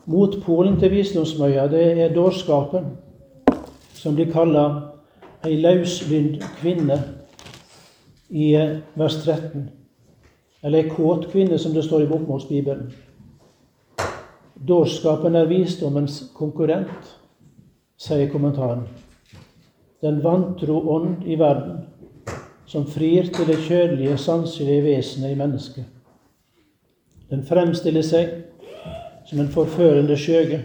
Motpolen 0.06 0.80
til 0.80 0.92
visdomsmøya, 0.92 1.68
det 1.68 2.02
er 2.02 2.14
dårskapen, 2.16 2.86
som 3.94 4.16
blir 4.16 4.32
kalla 4.32 4.64
ei 5.46 5.58
lauslynd 5.62 6.40
kvinne 6.62 6.98
i 8.30 8.54
eh, 8.56 8.78
vers 8.96 9.18
13. 9.24 9.68
Eller 10.64 10.84
ei 10.84 10.90
kåt 10.90 11.28
kvinne, 11.32 11.60
som 11.60 11.76
det 11.76 11.84
står 11.86 12.06
i 12.06 12.08
Bokmålsbibelen. 12.10 12.88
Dårskapen 14.68 15.36
er 15.36 15.52
visdommens 15.52 16.24
konkurrent, 16.34 17.12
sier 17.98 18.32
kommentaren. 18.32 18.88
Den 20.02 20.24
vantro 20.24 20.80
ånd 20.96 21.28
i 21.28 21.38
verden, 21.40 21.84
som 22.66 22.88
frir 22.88 23.30
til 23.34 23.48
det 23.48 23.60
kjødelige, 23.68 24.18
sanselige 24.18 24.84
vesenet 24.84 25.36
i 25.36 25.40
mennesket. 25.40 25.97
Den 27.30 27.44
fremstiller 27.44 28.06
seg 28.08 28.30
som 29.28 29.40
en 29.44 29.50
forførende 29.52 30.16
skjøge. 30.18 30.62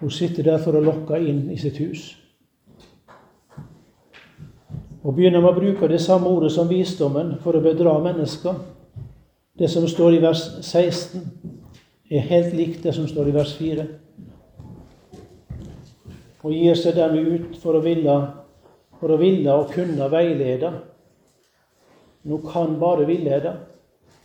Hun 0.00 0.10
sitter 0.10 0.42
der 0.42 0.58
for 0.62 0.74
å 0.74 0.82
lokke 0.82 1.20
inn 1.22 1.44
i 1.54 1.58
sitt 1.60 1.78
hus. 1.78 2.08
Og 5.06 5.14
begynner 5.14 5.38
med 5.38 5.52
å 5.52 5.60
bruke 5.60 5.86
det 5.88 6.00
samme 6.02 6.26
ordet 6.26 6.50
som 6.52 6.66
visdommen 6.66 7.36
for 7.44 7.54
å 7.54 7.62
bedra 7.62 7.94
mennesker. 8.02 8.58
Det 9.56 9.70
som 9.70 9.86
står 9.88 10.16
i 10.16 10.24
vers 10.24 10.42
16, 10.66 11.22
er 12.10 12.26
helt 12.26 12.58
likt 12.58 12.82
det 12.82 12.96
som 12.96 13.06
står 13.08 13.30
i 13.30 13.36
vers 13.36 13.54
4. 13.54 13.86
Og 16.42 16.52
gir 16.52 16.74
seg 16.78 16.98
dermed 16.98 17.30
ut 17.30 17.56
for 17.62 17.78
å 17.78 17.84
ville, 17.86 18.18
for 18.98 19.14
å 19.14 19.20
ville 19.22 19.54
og 19.54 19.70
kunne 19.74 20.10
veilede. 20.10 20.74
Nå 22.26 22.42
kan 22.50 22.74
bare 22.82 23.06
villede 23.06 23.54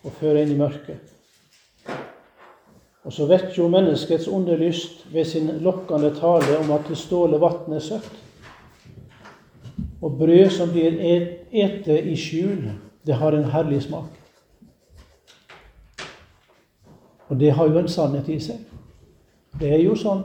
og 0.04 0.12
føre 0.20 0.42
inn 0.42 0.54
i 0.56 0.60
mørket. 0.60 1.12
Og 3.04 3.14
så 3.14 3.26
vekker 3.26 3.62
hun 3.62 3.74
menneskets 3.74 4.28
onde 4.28 4.58
lyst 4.58 5.06
ved 5.14 5.26
sin 5.26 5.50
lokkende 5.62 6.14
tale 6.16 6.58
om 6.60 6.72
at 6.72 6.86
det 6.90 6.98
ståle 6.98 7.40
vann 7.42 7.74
er 7.74 7.80
søtt. 7.80 8.12
Og 10.02 10.18
brød 10.18 10.50
som 10.50 10.70
blir 10.70 10.98
ete 11.52 12.02
i 12.02 12.16
skjul, 12.18 12.72
det 13.06 13.16
har 13.16 13.34
en 13.34 13.50
herlig 13.50 13.82
smak. 13.84 14.10
Og 17.30 17.40
det 17.40 17.52
har 17.52 17.68
jo 17.68 17.78
en 17.80 17.90
sannhet 17.90 18.30
i 18.30 18.40
seg. 18.40 18.58
Det 19.60 19.70
er 19.74 19.82
jo 19.82 19.96
sånn 19.96 20.24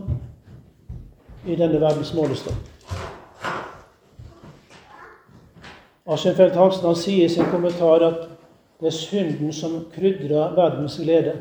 i 1.47 1.56
denne 1.56 1.80
verdens 1.80 2.12
målestokk. 2.14 2.73
Aschenfeldt 6.06 6.54
Hansen 6.54 6.95
sier 6.95 7.26
i 7.26 7.30
sin 7.30 7.49
kommentar 7.50 8.04
at 8.06 8.36
det 8.80 8.87
er 8.87 8.90
synden 8.90 9.52
som 9.52 9.87
krydrer 9.95 10.54
verdens 10.56 10.99
glede, 11.02 11.33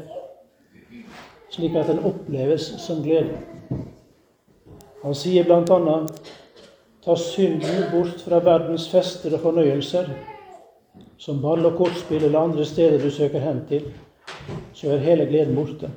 slik 1.51 1.75
at 1.75 1.87
den 1.87 1.99
oppleves 1.99 2.69
som 2.79 3.03
glede. 3.03 3.37
Han 5.03 5.15
sier 5.15 5.43
bl.a.: 5.43 5.97
Ta 7.03 7.15
synden 7.15 7.83
bort 7.91 8.23
fra 8.23 8.39
verdens 8.39 8.87
fester 8.89 9.33
og 9.35 9.39
fornøyelser, 9.39 10.09
som 11.17 11.41
ball 11.41 11.65
og 11.65 11.77
kortspill 11.77 12.23
eller 12.23 12.39
andre 12.39 12.65
steder 12.65 13.03
du 13.03 13.11
søker 13.11 13.39
hen 13.39 13.61
til, 13.69 13.91
så 14.73 14.91
er 14.91 14.97
hele 14.97 15.25
gleden 15.25 15.55
borte. 15.55 15.91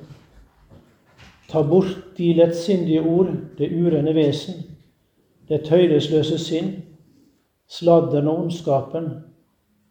Ta 1.49 1.61
bort 1.61 1.97
de 2.17 2.33
lettsindige 2.33 3.01
ord, 3.01 3.31
det 3.57 3.71
urene 3.71 4.13
vesen, 4.15 4.53
det 5.49 5.63
tøylesløse 5.65 6.37
sinn, 6.37 6.69
sladderen 7.69 8.27
og 8.27 8.43
ondskapen, 8.43 9.09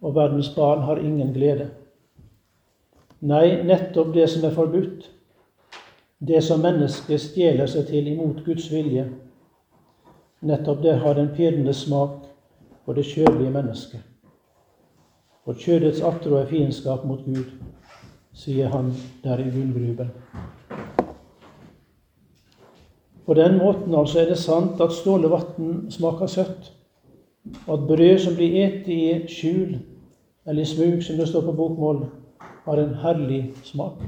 og 0.00 0.14
verdens 0.14 0.50
barn 0.54 0.82
har 0.86 1.00
ingen 1.02 1.32
glede. 1.34 1.70
Nei, 3.20 3.62
nettopp 3.66 4.12
det 4.14 4.28
som 4.30 4.44
er 4.46 4.54
forbudt, 4.54 5.08
det 6.18 6.42
som 6.44 6.62
mennesket 6.62 7.20
stjeler 7.22 7.66
seg 7.70 7.88
til 7.90 8.06
imot 8.12 8.44
Guds 8.46 8.68
vilje, 8.72 9.08
nettopp 10.46 10.82
det 10.82 10.98
har 11.02 11.18
den 11.18 11.32
pirrende 11.34 11.74
smak 11.74 12.28
for 12.84 12.94
det 12.94 13.06
kjødelige 13.10 13.54
mennesket. 13.54 14.04
For 15.44 15.58
kjødets 15.58 16.02
attrå 16.04 16.38
er 16.38 16.46
fiendskap 16.50 17.04
mot 17.08 17.24
Gud, 17.26 17.50
sier 18.34 18.70
han 18.70 18.92
der 19.24 19.42
i 19.42 19.50
gullgruben. 19.50 20.10
På 23.26 23.34
den 23.34 23.58
måten 23.58 23.94
altså 23.94 24.22
er 24.22 24.30
det 24.30 24.38
sant 24.40 24.80
at 24.80 24.92
stålevann 24.94 25.90
smaker 25.92 26.30
søtt, 26.30 26.70
og 27.66 27.74
at 27.74 27.86
brød 27.88 28.18
som 28.18 28.34
blir 28.36 28.56
et 28.64 28.88
i 28.88 29.02
skjul, 29.28 29.78
eller 30.46 30.62
i 30.62 30.66
smug, 30.66 31.02
som 31.02 31.16
det 31.16 31.28
står 31.28 31.44
på 31.46 31.52
bokmål, 31.52 32.06
har 32.64 32.80
en 32.80 32.94
herlig 32.94 33.52
smak. 33.64 34.02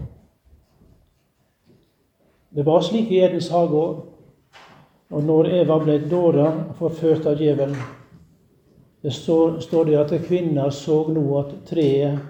Det 2.50 2.66
var 2.66 2.80
slik 2.80 3.10
i 3.12 3.20
Edens 3.22 3.48
hage 3.48 3.78
òg. 3.78 4.00
Og 5.10 5.24
når 5.26 5.48
Eva 5.60 5.78
ble 5.82 5.96
dåra 6.10 6.50
forført 6.78 7.26
av 7.26 7.40
djevelen, 7.40 7.78
det 9.02 9.12
står, 9.12 9.58
står 9.64 9.88
det 9.88 9.96
at 9.98 10.12
kvinna 10.26 10.68
så 10.70 11.00
nå 11.10 11.24
at 11.40 11.54
treet 11.66 12.20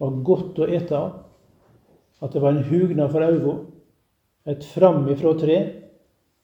var 0.00 0.22
godt 0.24 0.60
å 0.62 0.68
ete 0.68 0.96
av. 0.96 1.10
At 2.22 2.32
det 2.32 2.40
var 2.40 2.54
en 2.54 2.64
hugnad 2.64 3.12
for 3.12 3.24
øynene. 3.26 3.58
Et 4.46 4.64
framifrå 4.64 5.34
tre, 5.40 5.58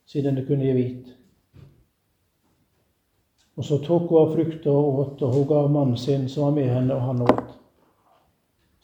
siden 0.08 0.36
det 0.36 0.46
kunne 0.48 0.64
gi 0.64 0.76
hvit. 0.76 1.16
Og 3.56 3.64
så 3.64 3.78
tok 3.84 4.08
hun 4.08 4.18
av 4.20 4.34
frukta 4.34 4.70
og 4.70 4.98
åt, 5.02 5.22
og 5.22 5.34
hun 5.34 5.48
gav 5.48 5.70
mannen 5.70 5.96
sin 5.96 6.28
som 6.28 6.46
var 6.46 6.56
med 6.56 6.68
henne, 6.70 6.94
og 6.94 7.02
han 7.02 7.22
åt. 7.22 7.56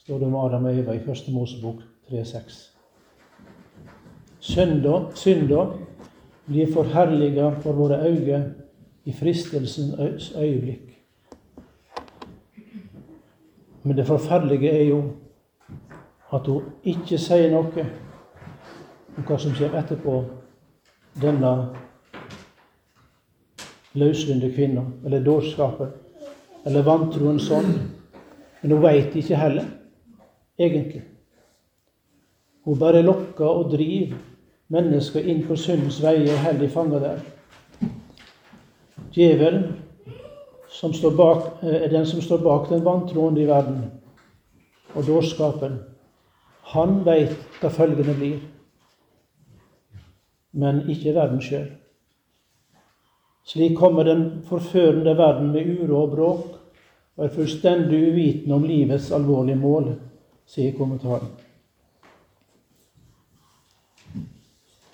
Står 0.03 0.19
det 0.19 0.27
om 0.27 0.35
Adam 0.35 0.65
og 0.65 0.79
Eva 0.79 0.95
i 0.95 1.03
Første 1.05 1.31
Mosebok 1.31 1.81
3,6. 2.11 2.57
Synda, 5.15 5.65
blir 6.47 6.73
forherliga 6.73 7.49
for 7.59 7.75
våre 7.75 7.97
øyne 8.07 8.53
i 9.05 9.13
fristelsens 9.13 10.31
øyeblikk. 10.35 10.93
Men 13.83 13.97
det 13.97 14.07
forferdelige 14.07 14.71
er 14.71 14.83
jo 14.83 15.03
at 16.33 16.47
hun 16.47 16.63
ikke 16.83 17.17
sier 17.17 17.51
noe 17.51 17.85
om 19.17 19.27
hva 19.27 19.37
som 19.39 19.53
skjer 19.55 19.75
etterpå 19.79 20.15
denne 21.21 21.51
løslynde 23.97 24.51
kvinna, 24.53 24.85
eller 25.05 25.25
dårskapen, 25.25 25.91
eller 26.65 26.85
vantroens 26.85 27.47
sånn. 27.49 27.73
Men 28.61 28.73
hun 28.73 28.83
veit 28.83 29.15
ikke 29.15 29.39
heller, 29.39 29.67
egentlig. 30.59 31.03
Hun 32.67 32.79
bare 32.79 33.03
lokker 33.05 33.47
og 33.47 33.71
driver 33.71 34.17
mennesker 34.73 35.23
inn 35.23 35.43
på 35.47 35.55
syndens 35.55 36.01
veier 36.03 36.33
og 36.33 36.41
hellig 36.43 36.69
fanga 36.73 36.99
der. 36.99 37.19
Djevelen 39.15 39.69
som 40.69 40.91
bak, 41.17 41.63
eh, 41.63 41.83
er 41.83 41.87
den 41.89 42.05
som 42.05 42.21
står 42.21 42.37
bak 42.37 42.69
den 42.69 42.85
vantroende 42.85 43.41
i 43.41 43.47
verden, 43.47 43.91
og 44.95 45.07
dårskapen. 45.07 45.79
Han 46.61 47.05
veit 47.05 47.35
hva 47.61 47.69
følgene 47.69 48.13
blir, 48.13 48.39
men 50.53 50.83
ikke 50.89 51.15
verden 51.15 51.41
sjøl. 51.41 51.69
Slik 53.47 53.77
kommer 53.77 54.03
den 54.03 54.41
forførende 54.45 55.13
verden 55.17 55.51
med 55.51 55.69
uro 55.79 56.01
og 56.01 56.15
bråk 56.15 56.47
og 57.17 57.25
er 57.25 57.33
fullstendig 57.33 58.01
uvitende 58.09 58.55
om 58.55 58.65
livets 58.67 59.11
alvorlige 59.15 59.55
mål, 59.55 59.93
sier 60.47 60.73
kommentaren. 60.75 61.29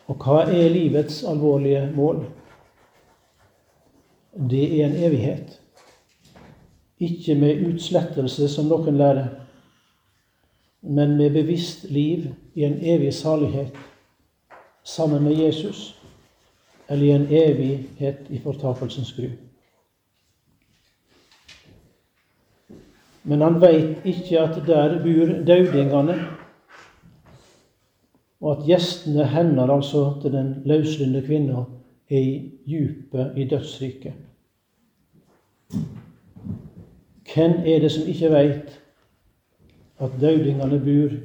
Og 0.08 0.20
hva 0.22 0.44
er 0.46 0.70
livets 0.70 1.24
alvorlige 1.26 1.88
mål? 1.96 2.22
Det 4.50 4.64
er 4.70 4.86
en 4.86 5.00
evighet. 5.08 5.60
Ikke 7.00 7.36
med 7.36 7.66
utslettelse, 7.72 8.48
som 8.50 8.70
noen 8.70 9.02
lærer, 9.02 9.34
men 10.82 11.18
med 11.18 11.34
bevisst 11.34 11.90
liv 11.90 12.30
i 12.54 12.68
en 12.68 12.78
evig 12.82 13.14
salighet 13.14 13.74
sammen 14.84 15.24
med 15.24 15.42
Jesus, 15.42 16.03
eller 16.90 17.06
i 17.06 17.12
en 17.12 17.28
evighet 17.32 18.30
i 18.30 18.40
fortapelsens 18.40 19.14
gru. 19.14 19.30
Men 23.24 23.42
han 23.42 23.62
veit 23.62 24.04
ikke 24.06 24.40
at 24.40 24.64
der 24.68 24.98
bor 25.04 25.32
daudingene 25.48 26.18
og 28.44 28.52
at 28.52 28.66
gjestene 28.68 29.26
hennes, 29.32 29.70
altså 29.72 30.20
til 30.22 30.34
den 30.34 30.56
løslynde 30.66 31.22
kvinna, 31.24 31.64
er 32.10 32.20
i 32.20 32.52
djupet 32.68 33.38
i 33.38 33.48
dødsriket. 33.48 34.14
Hvem 37.34 37.52
er 37.66 37.80
det 37.80 37.92
som 37.92 38.08
ikke 38.08 38.32
veit 38.32 38.82
at 40.04 40.18
daudingene 40.22 40.80
bor 40.80 41.16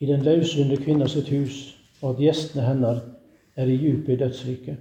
i 0.00 0.06
den 0.06 0.22
løslynde 0.22 0.76
kvinna 0.76 1.08
sitt 1.08 1.32
hus, 1.32 1.78
og 2.02 2.10
at 2.10 2.20
gjestene 2.20 2.66
hennes 2.68 3.00
er 3.56 3.66
i 3.66 3.76
djupet 3.76 4.12
i 4.12 4.16
dødsriket? 4.16 4.76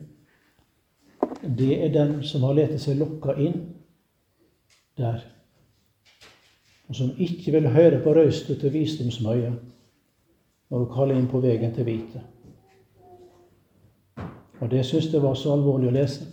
Det 1.57 1.83
er 1.85 1.93
den 1.93 2.23
som 2.23 2.43
har 2.43 2.55
latt 2.57 2.75
seg 2.81 2.99
lokka 2.99 3.35
inn 3.41 3.57
der, 4.97 5.23
og 6.87 6.95
som 6.95 7.11
ikke 7.17 7.51
vil 7.55 7.69
høre 7.73 8.01
på 8.03 8.13
røysta 8.15 8.55
til 8.59 8.73
visdomsmøya 8.73 9.51
når 10.69 10.79
hun 10.81 10.93
kaller 10.93 11.19
inn 11.19 11.29
på 11.29 11.41
veien 11.43 11.73
til 11.73 11.85
hvite. 11.87 12.21
Og 14.61 14.71
det 14.71 14.85
syns 14.85 15.11
jeg 15.13 15.21
var 15.21 15.35
så 15.37 15.53
alvorlig 15.53 15.89
å 15.91 15.95
lese. 15.95 16.25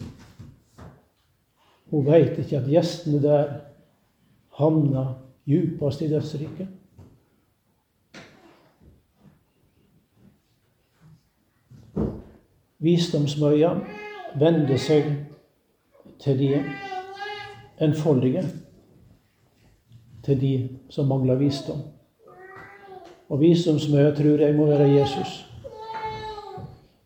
Hun 1.90 2.07
veit 2.07 2.38
ikke 2.40 2.62
at 2.62 2.70
gjestene 2.70 3.20
der 3.20 3.50
havna 4.57 5.05
djupest 5.48 6.02
i 6.02 6.09
dødsriket. 6.09 6.68
Visdomsmøya 12.82 13.76
vender 14.38 14.78
seg 14.80 15.06
til 16.22 16.38
de 16.38 16.48
enfoldige, 17.82 18.42
til 20.24 20.40
de 20.40 20.52
som 20.90 21.06
mangler 21.06 21.38
visdom. 21.38 21.82
Og 23.28 23.40
visdomsmøya 23.40 24.14
tror 24.14 24.42
jeg 24.42 24.54
må 24.54 24.66
være 24.66 24.90
Jesus. 24.90 25.46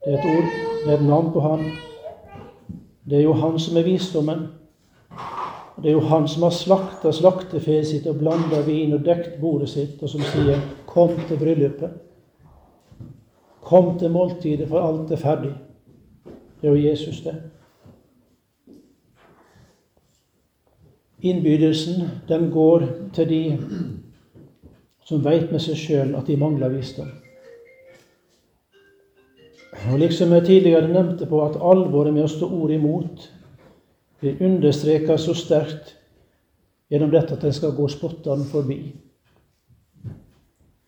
Det 0.05 0.15
er 0.15 0.19
et 0.19 0.31
ord, 0.37 0.49
det 0.85 0.93
er 0.93 0.99
et 0.99 1.05
navn 1.07 1.33
på 1.33 1.41
Han. 1.41 1.65
Det 3.11 3.19
er 3.19 3.23
jo 3.23 3.33
Han 3.33 3.59
som 3.59 3.77
er 3.77 3.83
visdommen. 3.83 4.47
Det 5.83 5.91
er 5.91 5.93
jo 5.93 6.01
Han 6.01 6.29
som 6.29 6.43
har 6.43 6.51
slakta 6.51 7.13
slaktefeet 7.13 7.87
sitt 7.87 8.07
og 8.07 8.19
blanda 8.19 8.63
vin 8.67 8.95
og 8.97 9.05
dekt 9.05 9.41
bordet 9.41 9.69
sitt, 9.69 10.03
og 10.03 10.09
som 10.09 10.21
sier 10.21 10.61
'Kom 10.87 11.11
til 11.29 11.37
bryllupet'. 11.37 11.99
Kom 13.61 13.99
til 13.99 14.11
måltidet, 14.11 14.69
for 14.69 14.81
alt 14.81 15.11
er 15.11 15.17
ferdig. 15.17 15.55
Det 16.67 16.73
er 16.73 16.77
jo 16.77 16.89
Jesus, 16.89 17.21
det. 17.21 17.43
Innbydelsen, 21.23 22.09
den 22.29 22.51
går 22.51 22.83
til 23.15 23.29
de 23.29 23.59
som 25.05 25.23
veit 25.23 25.53
med 25.55 25.63
seg 25.63 25.79
sjøl 25.79 26.17
at 26.19 26.27
de 26.27 26.35
mangler 26.37 26.75
visdom. 26.75 27.13
Og 29.93 30.03
liksom 30.03 30.35
jeg 30.35 30.47
tidligere 30.51 30.91
nevnte 30.91 31.31
på 31.31 31.45
at 31.47 31.63
alvoret 31.63 32.11
med 32.11 32.27
å 32.27 32.35
stå 32.35 32.51
ord 32.51 32.75
imot 32.75 33.31
blir 34.19 34.43
understreka 34.51 35.23
så 35.23 35.39
sterkt 35.39 35.95
gjennom 36.91 37.15
dette 37.15 37.39
at 37.39 37.47
en 37.47 37.59
skal 37.63 37.79
gå 37.79 37.87
spottene 37.95 38.51
forbi, 38.51 38.81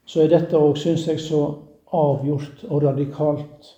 så 0.03 0.27
er 0.27 0.35
dette 0.35 0.59
òg, 0.59 0.75
syns 0.75 1.07
jeg, 1.07 1.23
så 1.23 1.47
avgjort 1.95 2.67
og 2.67 2.89
radikalt. 2.91 3.77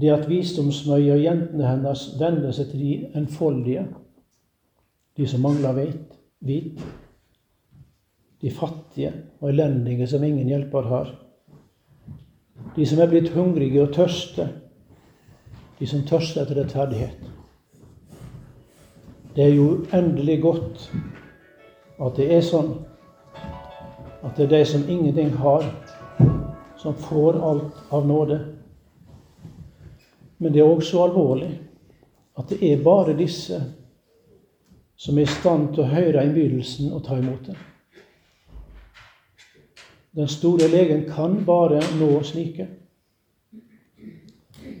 Det 0.00 0.12
at 0.12 0.28
visdomsmøya 0.28 1.14
og 1.14 1.22
jentene 1.24 1.68
hennes 1.70 2.02
vender 2.20 2.52
seg 2.52 2.68
til 2.70 2.82
de 2.82 2.96
enfoldige, 3.16 3.86
de 5.16 5.26
som 5.26 5.40
mangler 5.40 5.78
vit 6.44 6.82
de 8.42 8.50
fattige 8.50 9.12
og 9.40 9.48
elendige 9.48 10.06
som 10.06 10.24
ingen 10.24 10.48
hjelper 10.48 10.82
har. 10.90 11.14
De 12.76 12.86
som 12.86 13.00
er 13.00 13.08
blitt 13.08 13.32
hungrige 13.32 13.82
og 13.82 13.94
tørste, 13.96 14.48
de 15.78 15.86
som 15.88 16.04
tørster 16.04 16.42
etter 16.42 16.60
rettferdighet. 16.60 17.32
Det 19.36 19.44
er 19.44 19.54
jo 19.54 19.86
endelig 19.92 20.40
godt 20.42 20.90
at 22.00 22.16
det 22.16 22.28
er 22.36 22.44
sånn 22.44 22.70
at 24.24 24.36
det 24.36 24.46
er 24.46 24.52
de 24.52 24.62
som 24.68 24.84
ingenting 24.88 25.32
har, 25.40 25.64
som 26.80 26.96
får 27.08 27.40
alt 27.40 27.92
av 27.94 28.06
nåde. 28.08 28.38
Men 30.38 30.52
det 30.52 30.60
er 30.60 30.68
også 30.68 31.02
alvorlig 31.04 31.50
at 32.38 32.50
det 32.50 32.72
er 32.72 32.82
bare 32.84 33.16
disse 33.16 33.62
som 34.96 35.18
er 35.18 35.22
i 35.22 35.32
stand 35.32 35.70
til 35.74 35.84
å 35.84 35.92
høre 35.92 36.24
innbydelsen 36.24 36.92
og 36.92 37.04
ta 37.04 37.16
imot 37.20 37.48
den. 37.48 37.56
Den 40.16 40.28
store 40.28 40.68
legen 40.72 41.04
kan 41.08 41.42
bare 41.44 41.82
nå 42.00 42.22
slike. 42.24 42.68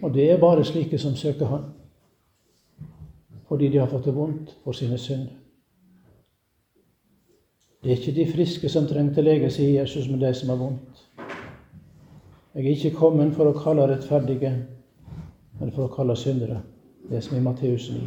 Og 0.02 0.14
det 0.14 0.30
er 0.30 0.40
bare 0.40 0.64
slike 0.64 0.98
som 0.98 1.16
søker 1.16 1.46
Han. 1.46 1.72
fordi 3.48 3.68
de 3.68 3.78
har 3.78 3.86
fått 3.86 4.04
det 4.04 4.14
vondt 4.14 4.56
for 4.64 4.72
sine 4.72 4.98
synder. 4.98 5.34
Det 7.82 7.92
er 7.92 7.96
ikke 7.96 8.14
de 8.16 8.32
friske 8.32 8.68
som 8.68 8.86
trenger 8.86 9.14
til 9.14 9.24
lege, 9.24 9.50
sier 9.50 9.80
Jesus, 9.80 10.08
men 10.08 10.20
de 10.20 10.32
som 10.34 10.48
har 10.48 10.56
vondt. 10.56 11.04
Jeg 12.54 12.64
er 12.64 12.70
ikke 12.72 12.96
kommet 12.98 13.34
for 13.36 13.46
å 13.46 13.54
kalle 13.54 13.86
rettferdige, 13.86 14.50
men 15.60 15.72
for 15.72 15.86
å 15.86 15.92
kalle 15.92 16.16
syndere. 16.16 16.60
Det 17.10 17.22
som 17.22 17.36
i 17.36 17.42
Matteus 17.42 17.90
9. 17.90 18.00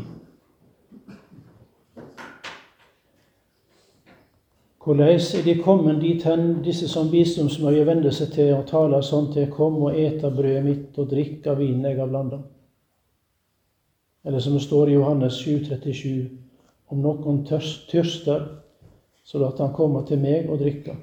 Hvordan 4.84 5.10
er 5.10 5.44
de 5.46 5.54
kommet 5.62 6.02
dit 6.02 6.24
hen, 6.24 6.64
disse 6.64 6.88
som 6.90 7.12
visdomsmøye 7.12 7.84
vender 7.86 8.14
seg 8.16 8.32
til 8.34 8.54
og 8.56 8.66
taler 8.72 9.04
sånn 9.06 9.28
til 9.34 9.50
Kom 9.52 9.76
og 9.84 9.94
eta 9.94 10.32
brødet 10.34 10.64
mitt 10.66 10.98
og 10.98 11.12
drikk 11.12 11.46
av 11.52 11.60
vinen 11.60 11.86
jeg 11.86 12.00
har 12.00 12.10
blanda. 12.10 12.40
Eller 14.26 14.40
som 14.40 14.56
det 14.56 14.64
står 14.64 14.90
i 14.90 14.96
Johannes 14.96 15.38
7,37, 15.46 16.30
om 16.90 17.04
noen 17.04 17.44
tørster, 17.46 18.48
så 19.24 19.40
la 19.40 19.52
han 19.60 19.76
komme 19.78 20.02
til 20.08 20.20
meg 20.24 20.50
og 20.50 20.58
drikke. 20.64 20.96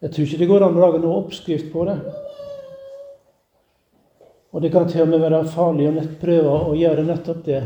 Jeg 0.00 0.12
tror 0.12 0.24
ikke 0.24 0.40
det 0.40 0.48
går 0.48 0.64
an 0.64 0.78
å 0.78 0.86
lage 0.86 1.02
noe 1.04 1.20
oppskrift 1.20 1.68
på 1.72 1.84
det. 1.88 1.98
Og 4.54 4.62
det 4.62 4.70
kan 4.70 4.86
til 4.88 5.02
og 5.02 5.08
med 5.10 5.18
være 5.18 5.40
farlig 5.50 5.88
å 5.90 6.04
prøve 6.20 6.58
å 6.68 6.76
gjøre 6.78 7.02
nettopp 7.08 7.40
det. 7.46 7.62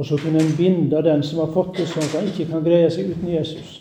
Og 0.00 0.06
så 0.08 0.16
kunne 0.16 0.40
en 0.40 0.54
binde 0.56 1.02
den 1.04 1.22
som 1.22 1.42
har 1.42 1.52
fått 1.52 1.76
det 1.76 1.86
sånn 1.90 2.06
at 2.06 2.14
han 2.16 2.30
ikke 2.30 2.46
kan 2.48 2.64
greie 2.64 2.88
seg 2.90 3.10
uten 3.12 3.28
Jesus. 3.28 3.74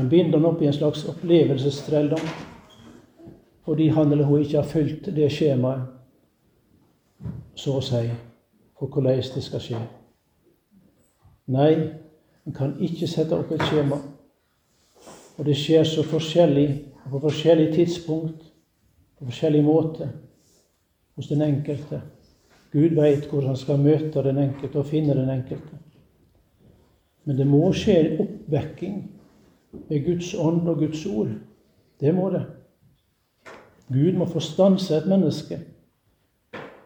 En 0.00 0.08
binder 0.08 0.40
han 0.40 0.48
opp 0.48 0.62
i 0.64 0.70
en 0.70 0.76
slags 0.76 1.04
opplevelsestrelldom 1.12 2.24
fordi 3.64 3.88
han 3.88 4.12
eller 4.12 4.24
hun 4.28 4.40
ikke 4.40 4.58
har 4.58 4.68
fulgt 4.68 5.06
det 5.16 5.30
skjemaet, 5.32 5.86
så 7.56 7.78
å 7.78 7.84
si, 7.84 8.02
for 8.76 8.92
hvordan 8.92 9.22
det 9.34 9.44
skal 9.46 9.62
skje. 9.64 9.80
Nei, 11.54 11.70
en 12.44 12.56
kan 12.56 12.74
ikke 12.76 13.08
sette 13.08 13.36
opp 13.38 13.52
et 13.56 13.64
skjema. 13.64 14.02
Og 15.38 15.48
det 15.48 15.56
skjer 15.56 15.88
så 15.88 16.04
forskjellig, 16.04 16.68
på 17.08 17.20
forskjellig 17.24 17.70
tidspunkt, 17.72 18.44
på 19.18 19.28
forskjellig 19.28 19.62
måte 19.64 20.08
hos 21.16 21.28
den 21.28 21.42
enkelte. 21.42 22.00
Gud 22.72 22.96
veit 22.98 23.28
hvor 23.30 23.46
han 23.46 23.56
skal 23.56 23.78
møte 23.78 24.22
den 24.26 24.40
enkelte 24.42 24.80
og 24.80 24.88
finne 24.90 25.14
den 25.14 25.30
enkelte. 25.30 25.78
Men 27.24 27.38
det 27.38 27.46
må 27.46 27.68
skje 27.72 27.94
en 28.00 28.24
oppvekking 28.24 28.96
ved 29.88 30.04
Guds 30.06 30.34
ånd 30.34 30.68
og 30.68 30.82
Guds 30.82 31.06
ord. 31.06 31.30
Det 32.00 32.14
må 32.14 32.28
det. 32.34 32.42
Gud 33.92 34.18
må 34.18 34.26
få 34.26 34.40
stanse 34.40 34.96
et 34.96 35.06
menneske 35.08 35.60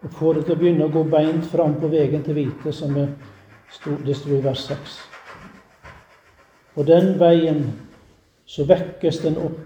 og 0.03 0.13
få 0.15 0.33
det 0.37 0.45
til 0.47 0.55
å 0.55 0.59
begynne 0.61 0.87
å 0.87 0.95
gå 0.95 1.03
beint 1.11 1.47
fram 1.51 1.75
på 1.81 1.91
veien 1.91 2.23
til 2.23 2.37
hvite, 2.37 2.73
som 2.73 2.95
det 2.95 4.15
sto 4.15 4.35
i 4.37 4.43
vers 4.45 4.63
6. 4.69 4.99
På 6.75 6.85
den 6.87 7.17
veien 7.19 7.65
så 8.47 8.67
vekkes 8.69 9.23
den 9.25 9.41
opp 9.43 9.59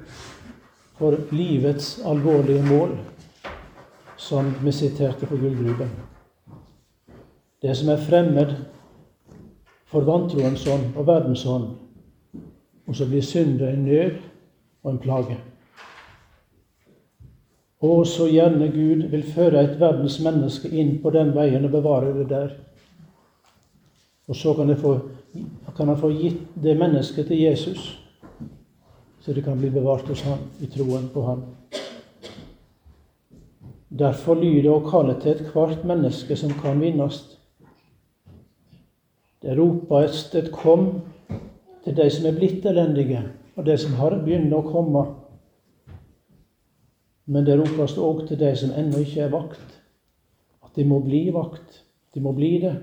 for 1.03 1.19
livets 1.35 1.97
alvorlige 2.07 2.62
mål, 2.71 2.97
som 4.17 4.55
vi 4.62 4.73
siterte 4.73 5.27
på 5.27 5.37
gullgruben 5.43 5.91
det 7.62 7.75
som 7.79 7.93
er 7.93 8.03
fremmed 8.03 8.55
for 9.87 10.03
vantroens 10.07 10.65
ånd 10.67 10.97
og 10.97 11.07
verdens 11.07 11.45
ånd, 11.47 11.69
og 12.88 12.97
så 12.99 13.07
blir 13.07 13.23
synder 13.23 13.71
en 13.71 13.85
nød 13.87 14.17
og 14.83 14.91
en 14.91 14.99
plage. 15.03 15.37
Og 17.83 18.07
så 18.07 18.27
gjerne 18.31 18.71
Gud 18.75 19.07
vil 19.11 19.25
føre 19.35 19.62
et 19.62 19.79
verdens 19.81 20.19
menneske 20.23 20.71
inn 20.71 20.97
på 21.03 21.11
den 21.15 21.33
veien 21.35 21.65
og 21.67 21.75
bevare 21.75 22.12
det 22.19 22.29
der. 22.31 22.53
Og 24.29 24.37
så 24.37 24.55
kan, 24.55 24.71
få, 24.79 24.99
kan 25.77 25.88
han 25.91 25.99
få 25.99 26.11
gitt 26.15 26.43
det 26.62 26.77
mennesket 26.79 27.27
til 27.27 27.43
Jesus, 27.43 28.02
så 29.25 29.33
det 29.33 29.43
kan 29.43 29.59
bli 29.59 29.71
bevart 29.71 30.09
hos 30.09 30.23
ham 30.23 30.39
i 30.61 30.67
troen 30.67 31.09
på 31.15 31.23
ham. 31.23 31.43
Derfor 33.89 34.35
lyder 34.35 34.71
og 34.73 34.89
kaller 34.91 35.21
til 35.21 35.37
ethvert 35.37 35.85
menneske 35.85 36.37
som 36.37 36.51
kan 36.59 36.81
vinnes. 36.81 37.39
Det 39.43 39.59
roper 39.59 39.99
et, 39.99 40.51
'kom' 40.53 41.01
til 41.85 41.97
de 41.97 42.11
som 42.11 42.27
er 42.27 42.39
blitt 42.39 42.67
elendige, 42.67 43.23
og 43.57 43.67
de 43.67 43.79
som 43.79 43.93
har 43.93 44.11
begynt 44.11 44.53
å 44.53 44.63
komme. 44.63 45.15
Men 47.27 47.45
det 47.45 47.59
ropes 47.59 47.99
òg 47.99 48.29
til 48.29 48.39
de 48.39 48.57
som 48.57 48.71
ennå 48.71 48.99
ikke 48.99 49.21
er 49.21 49.29
vakt, 49.29 49.83
at 50.65 50.71
de 50.77 50.85
må 50.85 50.99
bli 50.99 51.31
vakt. 51.31 51.85
De 52.15 52.21
må 52.21 52.33
bli 52.33 52.59
det. 52.61 52.77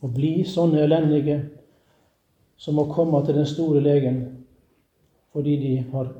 Og 0.00 0.14
bli 0.14 0.44
sånne 0.44 0.80
elendige 0.80 1.50
som 2.56 2.74
må 2.74 2.84
komme 2.92 3.26
til 3.26 3.34
den 3.34 3.46
store 3.46 3.80
legen 3.80 4.41
fordi 5.32 5.56
de 5.56 5.84
har 5.92 6.12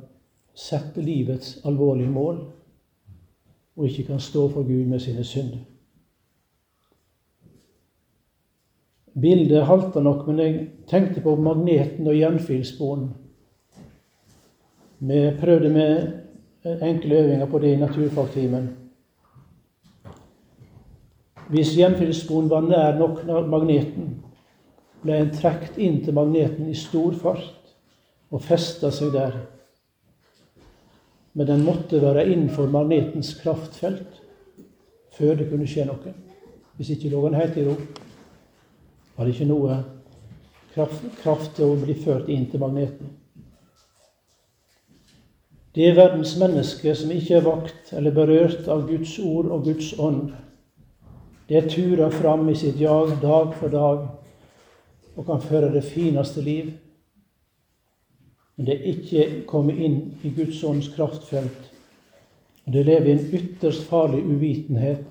sett 0.55 0.97
livets 0.97 1.59
alvorlige 1.65 2.11
mål 2.11 2.41
og 3.77 3.87
ikke 3.87 4.05
kan 4.13 4.21
stå 4.21 4.49
for 4.49 4.63
Gud 4.63 4.85
med 4.89 5.01
sine 5.01 5.25
synder. 5.25 5.59
Bildet 9.21 9.67
halter 9.67 10.01
nok, 10.01 10.27
men 10.27 10.39
jeg 10.39 10.69
tenkte 10.89 11.21
på 11.21 11.37
magneten 11.37 12.07
og 12.07 12.19
jernfilsbonden. 12.19 13.11
Vi 14.99 15.31
prøvde 15.41 15.69
med 15.69 16.13
enkle 16.65 17.19
øvinger 17.19 17.47
på 17.47 17.59
det 17.59 17.73
i 17.73 17.77
naturfagtimen. 17.77 18.71
Hvis 21.49 21.79
jernfilsbonden 21.79 22.51
var 22.51 22.61
nær 22.61 22.99
nok 22.99 23.25
magneten, 23.27 24.23
ble 25.03 25.19
en 25.19 25.33
trukket 25.35 25.77
inn 25.83 25.99
til 26.05 26.15
magneten 26.15 26.71
i 26.71 26.77
stor 26.79 27.13
fart 27.19 27.62
og 28.33 28.43
festa 28.43 28.91
seg 28.91 29.13
der. 29.15 29.37
Men 31.33 31.49
den 31.49 31.65
måtte 31.65 32.01
være 32.03 32.27
innenfor 32.29 32.69
magnetens 32.73 33.35
kraftfelt 33.41 34.21
før 35.17 35.37
det 35.39 35.49
kunne 35.51 35.69
skje 35.69 35.87
noe. 35.89 36.13
Hvis 36.77 36.95
ikke 36.95 37.13
lå 37.13 37.27
den 37.29 37.41
helt 37.41 37.57
i 37.61 37.67
ro 37.67 37.77
var 39.17 39.29
det 39.29 39.35
ikke 39.35 39.49
noe 39.51 39.83
kraft, 40.73 41.03
kraft 41.21 41.57
til 41.57 41.69
å 41.69 41.81
bli 41.81 41.97
ført 42.01 42.31
inn 42.33 42.47
til 42.51 42.63
magneten. 42.63 43.11
Det 45.73 45.87
er 45.89 45.97
verdens 45.97 46.35
menneske 46.41 46.93
som 46.97 47.13
ikke 47.13 47.39
er 47.39 47.45
vakt 47.47 47.93
eller 47.97 48.13
berørt 48.17 48.69
av 48.73 48.87
Guds 48.89 49.15
ord 49.21 49.49
og 49.53 49.69
Guds 49.69 49.93
ånd. 50.01 50.33
Det 51.49 51.65
turer 51.73 52.13
fram 52.13 52.49
i 52.49 52.57
sitt 52.57 52.81
jag 52.81 53.15
dag 53.23 53.55
for 53.57 53.73
dag 53.73 54.09
og 55.17 55.27
kan 55.27 55.41
føre 55.41 55.73
det 55.73 55.85
fineste 55.85 56.45
liv. 56.45 56.73
Men 58.57 58.67
det 58.67 58.75
er 58.75 58.89
ikke 58.93 59.27
kommet 59.49 59.79
inn 59.81 59.99
i 60.23 60.33
Guds 60.37 60.65
ånds 60.65 60.89
kraftfelt. 60.95 61.71
Det 62.65 62.85
lever 62.87 63.09
i 63.09 63.13
en 63.17 63.27
ytterst 63.35 63.89
farlig 63.89 64.23
uvitenhet 64.25 65.05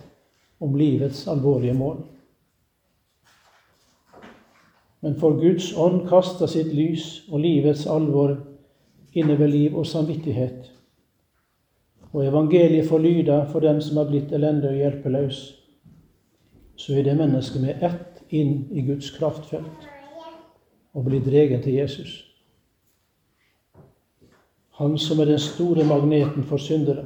om 0.59 0.75
livets 0.77 1.27
alvorlige 1.27 1.73
mål. 1.73 1.97
Men 5.01 5.17
for 5.19 5.39
Guds 5.41 5.73
ånd 5.77 6.05
kaster 6.09 6.47
sitt 6.47 6.69
lys 6.73 7.23
og 7.31 7.41
livets 7.41 7.87
alvor 7.89 8.37
innover 9.13 9.47
liv 9.47 9.77
og 9.77 9.87
samvittighet. 9.89 10.69
Og 12.13 12.25
evangeliet 12.27 12.87
får 12.87 12.99
lyde 12.99 13.45
for 13.51 13.59
den 13.59 13.81
som 13.81 13.97
har 13.97 14.09
blitt 14.11 14.31
elendig 14.31 14.69
og 14.69 14.75
hjelpeløs. 14.75 15.39
Så 16.75 16.93
er 16.93 17.03
det 17.03 17.17
mennesket 17.17 17.61
med 17.61 17.83
ett 17.83 18.21
inn 18.29 18.67
i 18.71 18.85
Guds 18.85 19.11
kraftfelt 19.17 19.87
og 20.93 21.05
blir 21.05 21.23
dreget 21.23 21.63
til 21.63 21.73
Jesus. 21.73 22.30
Han 24.71 24.97
som 24.97 25.19
er 25.19 25.25
den 25.25 25.39
store 25.39 25.83
magneten 25.83 26.43
for 26.43 26.57
syndere, 26.57 27.05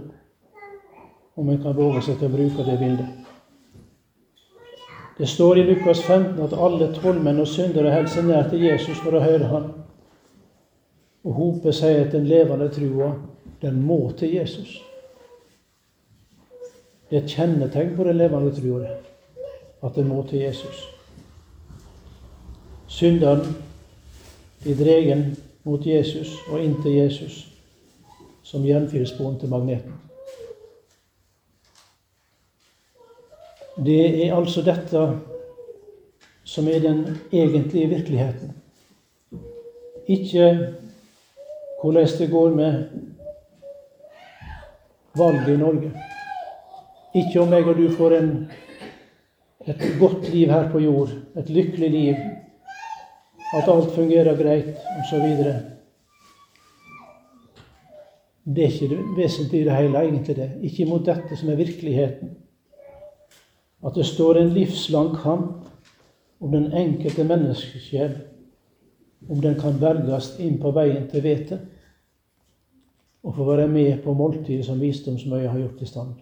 om 1.36 1.50
en 1.50 1.62
kan 1.62 1.76
våge 1.76 2.02
seg 2.06 2.20
til 2.20 2.30
å 2.30 2.36
bruke 2.36 2.66
det 2.66 2.78
bildet. 2.80 3.26
Det 5.18 5.28
står 5.30 5.58
i 5.58 5.64
Lukas 5.64 6.02
15 6.04 6.44
at 6.44 6.54
alle 6.54 6.92
trollmenn 6.94 7.40
og 7.40 7.48
syndere 7.48 7.94
holder 7.94 8.12
seg 8.12 8.28
nær 8.28 8.50
til 8.52 8.66
Jesus 8.68 9.00
for 9.00 9.16
å 9.16 9.24
høre 9.24 9.48
ham. 9.48 9.70
Og 11.26 11.34
hoper 11.34 11.74
seg 11.74 12.02
at 12.02 12.12
den 12.12 12.28
levende 12.28 12.68
trua, 12.70 13.14
den 13.62 13.80
må 13.82 14.12
til 14.20 14.36
Jesus. 14.36 14.76
Det 17.10 17.18
er 17.18 17.24
et 17.24 17.32
kjennetegn 17.32 17.96
på 17.96 18.04
den 18.04 18.20
levende 18.20 18.52
trua, 18.54 18.92
at 19.82 19.96
den 19.96 20.08
må 20.12 20.22
til 20.30 20.44
Jesus. 20.44 20.84
Synderen 22.88 23.56
blir 24.62 24.78
dregen 24.84 25.28
mot 25.64 25.86
Jesus 25.88 26.36
og 26.52 26.60
inn 26.62 26.76
til 26.84 27.00
Jesus 27.00 27.55
som 28.46 28.66
jernfilsbånd 28.66 29.40
til 29.42 29.50
magneten. 29.50 29.94
Det 33.86 34.02
er 34.26 34.36
altså 34.36 34.62
dette 34.64 35.02
som 36.46 36.68
er 36.70 36.80
den 36.80 37.02
egentlige 37.34 37.90
virkeligheten. 37.90 38.54
Ikke 40.08 40.76
hvordan 41.82 42.08
det 42.20 42.30
går 42.32 42.50
med 42.50 42.84
valget 45.18 45.54
i 45.54 45.58
Norge. 45.58 45.92
Ikke 47.16 47.42
om 47.42 47.54
jeg 47.54 47.68
og 47.68 47.78
du 47.78 47.90
får 47.98 48.16
en, 48.18 48.32
et 49.68 49.84
godt 50.00 50.30
liv 50.30 50.50
her 50.52 50.72
på 50.72 50.80
jord, 50.80 51.10
et 51.38 51.50
lykkelig 51.50 51.90
liv, 51.90 52.16
at 53.54 53.70
alt 53.70 53.92
fungerer 53.96 54.38
greit, 54.38 54.76
osv. 55.00 55.26
Det 58.46 58.64
er 58.64 58.74
ikke 58.74 58.90
det 58.96 59.18
vesentlige 59.18 59.62
i 59.62 59.66
det 59.66 59.76
hele, 59.76 59.98
egentlig 59.98 60.36
det. 60.36 60.52
Ikke 60.62 60.84
imot 60.84 61.06
dette 61.06 61.38
som 61.38 61.50
er 61.50 61.56
virkeligheten. 61.56 62.36
At 63.86 63.96
det 63.96 64.06
står 64.06 64.38
en 64.38 64.54
livslang 64.54 65.16
kamp 65.18 65.66
om 66.40 66.52
den 66.52 66.72
enkelte 66.74 67.24
menneskesjel, 67.24 68.14
om 69.30 69.42
den 69.42 69.58
kan 69.60 69.80
berges 69.82 70.36
inn 70.40 70.60
på 70.62 70.72
veien 70.76 71.08
til 71.10 71.22
hvete, 71.26 71.60
og 73.26 73.36
få 73.36 73.48
være 73.48 73.68
med 73.68 74.04
på 74.04 74.14
måltidet 74.14 74.66
som 74.66 74.82
visdomsmøya 74.82 75.50
har 75.50 75.60
gjort 75.60 75.82
i 75.82 75.90
stand. 75.90 76.14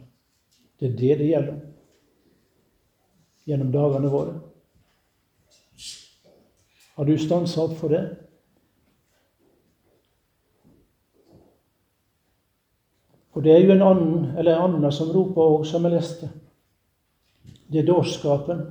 Det 0.79 0.91
er 0.91 0.97
det 0.97 1.17
det 1.19 1.27
gjelder 1.27 1.59
gjennom 3.47 3.71
dagene 3.71 4.11
våre. 4.11 4.37
Har 6.95 7.03
du 7.09 7.17
stansa 7.17 7.65
opp 7.65 7.75
for 7.79 7.91
det? 7.91 8.03
Og 13.33 13.43
det 13.43 13.51
er 13.51 13.63
jo 13.63 13.73
en 13.73 13.81
annen, 13.81 14.25
eller 14.37 14.55
en 14.55 14.63
annen 14.67 14.91
som 14.91 15.09
roper 15.11 15.41
òg, 15.41 15.65
som 15.65 15.85
jeg 15.85 15.95
leste. 15.95 16.29
Det 17.71 17.81
er 17.81 17.87
dårskapen, 17.87 18.61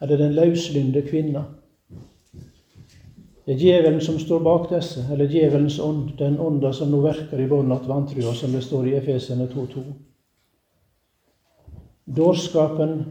eller 0.00 0.16
den 0.16 0.34
løslynde 0.34 1.02
kvinna. 1.02 1.44
Det 3.44 3.54
er 3.54 3.60
djevelen 3.60 4.00
som 4.00 4.18
står 4.20 4.40
bak 4.44 4.70
disse, 4.70 5.04
eller 5.12 5.28
djevelens 5.28 5.78
ånd, 5.80 6.10
den 6.18 6.38
ånda 6.40 6.72
som 6.72 6.90
nå 6.92 7.00
verker 7.04 7.40
i 7.40 7.48
bånn 7.48 7.72
av 7.72 7.86
vantrua, 7.88 8.34
som 8.36 8.52
det 8.52 8.60
står 8.64 8.88
i 8.88 8.96
Efesene 8.98 9.46
2.2. 9.48 9.84
Dårskapen, 12.16 13.06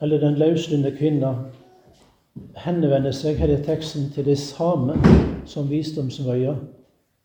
eller 0.00 0.20
den 0.20 0.38
løslynde 0.40 0.92
kvinna, 0.96 1.34
henvender 2.64 3.12
seg 3.12 3.36
her 3.40 3.52
i 3.52 3.60
teksten 3.64 4.10
til 4.14 4.24
det 4.24 4.38
samme 4.40 4.96
som 5.46 5.68
visdomsvøya, 5.70 6.56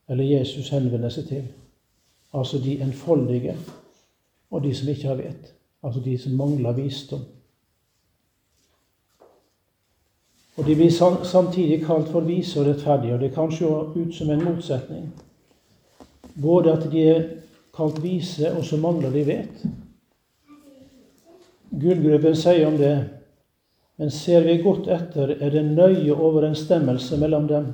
eller 0.09 0.23
Jesus 0.35 0.69
henvender 0.75 1.11
seg 1.15 1.27
til. 1.31 1.47
Altså 2.33 2.57
de 2.57 2.81
enfoldige 2.81 3.57
og 4.51 4.63
de 4.63 4.75
som 4.75 4.89
ikke 4.89 5.07
har 5.07 5.15
vet. 5.15 5.53
Altså 5.83 5.99
de 5.99 6.17
som 6.17 6.31
mangler 6.31 6.71
visdom. 6.71 7.25
Og 10.59 10.65
De 10.65 10.75
blir 10.75 10.89
samtidig 11.23 11.85
kalt 11.85 12.09
for 12.11 12.19
vise 12.19 12.59
og 12.59 12.65
rettferdige, 12.67 13.13
og 13.13 13.19
det 13.19 13.33
kan 13.33 13.51
se 13.51 13.65
ut 13.65 14.15
som 14.15 14.29
en 14.29 14.43
motsetning. 14.43 15.05
Både 16.41 16.73
at 16.73 16.91
de 16.91 17.03
er 17.07 17.21
kalt 17.75 18.03
vise, 18.03 18.51
og 18.51 18.65
så 18.65 18.77
mangler 18.77 19.11
de 19.11 19.23
vet. 19.27 19.63
Gullgruppen 21.71 22.35
sier 22.35 22.67
om 22.67 22.75
det, 22.77 22.95
men 23.97 24.11
ser 24.11 24.43
vi 24.43 24.57
godt 24.63 24.89
etter, 24.91 25.37
er 25.39 25.49
det 25.49 25.63
nøye 25.65 26.15
overensstemmelse 26.15 27.17
mellom 27.17 27.47
dem. 27.47 27.71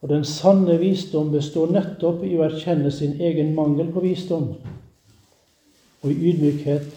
Og 0.00 0.08
den 0.08 0.24
sanne 0.24 0.78
visdom 0.80 1.28
består 1.32 1.72
nettopp 1.74 2.24
i 2.24 2.32
å 2.38 2.44
erkjenne 2.46 2.90
sin 2.94 3.18
egen 3.20 3.52
mangel 3.56 3.90
på 3.92 4.00
visdom, 4.04 4.54
og 6.00 6.08
i 6.08 6.30
ydmykhet 6.30 6.88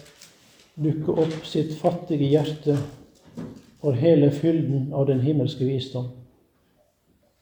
dukke 0.80 1.16
opp 1.24 1.44
sitt 1.46 1.74
fattige 1.76 2.30
hjerte 2.32 2.78
for 3.82 3.96
hele 4.00 4.30
fylden 4.32 4.88
av 4.96 5.06
den 5.10 5.20
himmelske 5.20 5.66
visdom. 5.68 6.08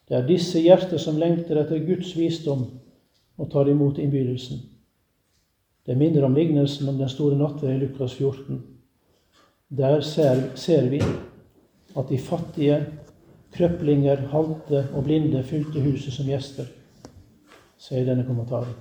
Det 0.09 0.19
er 0.19 0.27
disse 0.27 0.61
hjerter 0.61 0.99
som 0.99 1.21
lengter 1.21 1.61
etter 1.63 1.85
Guds 1.87 2.17
visdom 2.19 2.67
og 3.39 3.51
tar 3.53 3.71
imot 3.71 4.01
innbydelsen. 4.03 4.59
Det 5.87 5.95
minner 5.99 6.27
om 6.27 6.35
lignelsen 6.35 6.91
om 6.91 6.99
den 6.99 7.11
store 7.11 7.39
nattverd 7.39 7.79
i 7.79 7.87
Lukas 7.87 8.19
14. 8.19 8.59
Der 9.73 10.03
ser, 10.05 10.43
ser 10.55 10.91
vi 10.91 11.01
at 11.01 12.11
de 12.11 12.19
fattige 12.19 12.81
Krøplinger, 13.53 14.27
halte 14.33 14.87
og 14.95 15.05
blinde 15.05 15.43
fylte 15.45 15.83
huset 15.85 16.15
som 16.15 16.27
gjester, 16.27 16.71
sier 17.79 18.07
denne 18.09 18.25
kommentaren. 18.25 18.73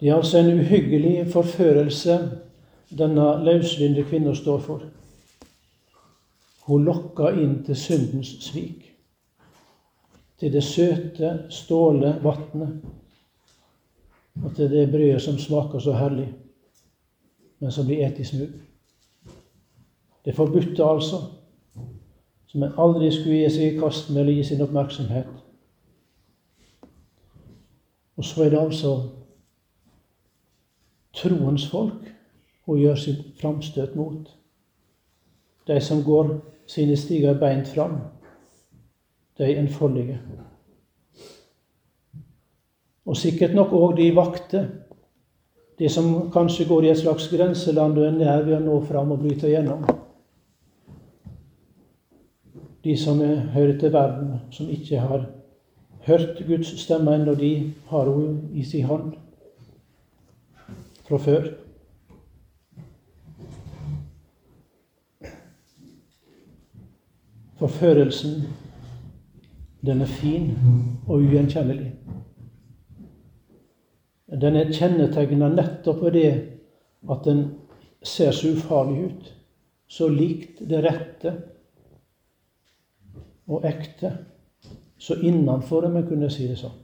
Det 0.00 0.08
er 0.10 0.16
altså 0.16 0.38
en 0.38 0.60
uhyggelig 0.60 1.32
forførelse 1.32 2.18
denne 2.98 3.44
løsvinde 3.44 4.04
kvinna 4.04 4.34
står 4.34 4.58
for. 4.58 4.82
Hun 6.66 6.84
lokker 6.84 7.40
inn 7.40 7.58
til 7.64 7.76
syndens 7.76 8.30
svik, 8.44 8.92
til 10.40 10.52
det 10.52 10.64
søte, 10.64 11.32
ståle 11.50 12.14
vatnet, 12.22 12.84
og 14.42 14.54
til 14.56 14.70
det 14.70 14.88
brødet 14.90 15.22
som 15.22 15.38
smaker 15.38 15.78
så 15.78 15.92
herlig, 15.98 16.28
men 17.58 17.72
som 17.72 17.86
blir 17.86 18.06
et 18.06 18.18
i 18.18 18.24
smug. 18.24 18.54
Det 20.24 20.34
forbudte, 20.34 20.84
altså, 20.84 21.16
som 22.46 22.62
en 22.62 22.76
aldri 22.78 23.10
skulle 23.12 23.42
gi 23.42 23.48
seg 23.50 23.64
i 23.66 23.78
kast 23.80 24.10
med 24.10 24.22
eller 24.22 24.38
gi 24.38 24.44
sin 24.48 24.62
oppmerksomhet. 24.64 25.30
Og 28.16 28.24
så 28.24 28.44
er 28.44 28.52
det 28.54 28.60
altså 28.60 28.92
troens 31.14 31.66
folk 31.70 32.12
hun 32.64 32.78
gjør 32.78 32.96
sitt 32.96 33.24
framstøt 33.40 33.96
mot. 33.98 34.30
De 35.66 35.80
som 35.80 36.00
går 36.06 36.30
sine 36.70 36.96
stiger 36.96 37.36
beint 37.38 37.68
fram. 37.68 37.98
De 39.38 39.50
enfoldige. 39.58 40.20
Og 43.04 43.16
sikkert 43.16 43.54
nok 43.54 43.74
òg 43.76 43.96
de 43.98 44.08
vakte. 44.16 44.62
De 45.78 45.88
som 45.90 46.30
kanskje 46.32 46.68
går 46.70 46.86
i 46.86 46.94
et 46.94 47.02
slags 47.02 47.28
grenseland 47.28 47.98
og 47.98 48.06
er 48.06 48.16
nær 48.16 48.46
ved 48.46 48.56
å 48.60 48.62
nå 48.62 48.80
fram 48.86 49.12
og 49.12 49.20
bryte 49.26 49.50
igjennom 49.50 49.84
de 52.84 52.96
som 52.96 53.20
hører 53.54 53.78
til 53.78 53.92
verden, 53.92 54.40
som 54.50 54.68
ikke 54.68 54.98
har 55.00 55.26
hørt 56.06 56.42
Guds 56.46 56.80
stemme 56.80 57.14
ennå, 57.14 57.34
de 57.34 57.72
har 57.88 58.10
hun 58.10 58.50
i 58.52 58.64
sin 58.64 58.84
hånd 58.84 59.12
fra 61.08 61.16
før. 61.16 61.48
Forførelsen, 67.58 68.42
den 69.86 70.00
er 70.00 70.06
fin 70.06 70.50
og 71.06 71.22
ugjenkjennelig. 71.22 71.92
Den 74.40 74.56
er 74.56 74.72
kjennetegna 74.72 75.48
nettopp 75.48 76.02
ved 76.02 76.16
det 76.18 76.30
at 77.10 77.24
den 77.24 77.44
ser 78.02 78.32
så 78.32 78.52
ufarlig 78.52 79.04
ut. 79.04 79.34
Så 79.88 80.08
likt 80.08 80.64
det 80.68 80.80
rette 80.84 81.32
og 83.46 83.66
ekte. 83.68 84.12
Så 84.98 85.14
innenfor 85.14 85.80
det, 85.80 85.96
en 85.96 86.08
kunne 86.08 86.30
si 86.30 86.48
det 86.48 86.58
sånn. 86.58 86.80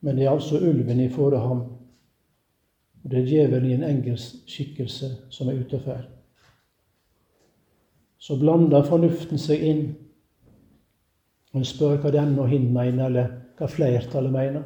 Men 0.00 0.16
det 0.16 0.26
er 0.26 0.30
altså 0.30 0.60
ulven 0.62 1.00
i 1.00 1.08
ham. 1.08 1.60
Og 3.04 3.10
det 3.10 3.18
er 3.18 3.26
djevelen 3.26 3.70
i 3.70 3.74
en 3.74 3.84
engelsk 3.84 4.48
skikkelse 4.50 5.10
som 5.30 5.48
er 5.48 5.60
ute 5.60 5.76
og 5.76 5.82
fer. 5.82 6.06
Så 8.18 8.38
blander 8.38 8.82
fornuften 8.82 9.38
seg 9.38 9.62
inn. 9.62 9.84
Og 11.52 11.60
en 11.60 11.64
spør 11.64 12.00
hva 12.02 12.10
den 12.10 12.38
og 12.38 12.48
hin 12.48 12.72
mener, 12.72 13.06
eller 13.06 13.28
hva 13.58 13.68
flertallet 13.70 14.32
mener. 14.32 14.62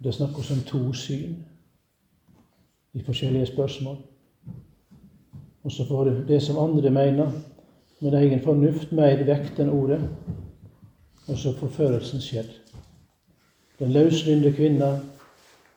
Det 0.00 0.14
snakkes 0.14 0.50
om 0.50 0.60
to 0.66 0.92
syn 0.92 1.36
i 2.94 3.02
forskjellige 3.04 3.46
spørsmål. 3.46 3.96
Og 5.64 5.72
så 5.72 5.84
får 5.84 6.04
det 6.28 6.42
som 6.42 6.58
andre 6.58 6.90
mener, 6.90 7.32
med 8.00 8.14
egen 8.14 8.40
fornuft, 8.40 8.92
mer 8.92 9.20
vekt 9.28 9.60
enn 9.60 9.72
ordet. 9.72 10.00
Og 11.28 11.36
så 11.38 11.52
får 11.52 11.74
førelsen 11.76 12.22
skjedd. 12.24 12.48
Den 13.78 13.92
løslynde 13.92 14.52
kvinna 14.56 14.94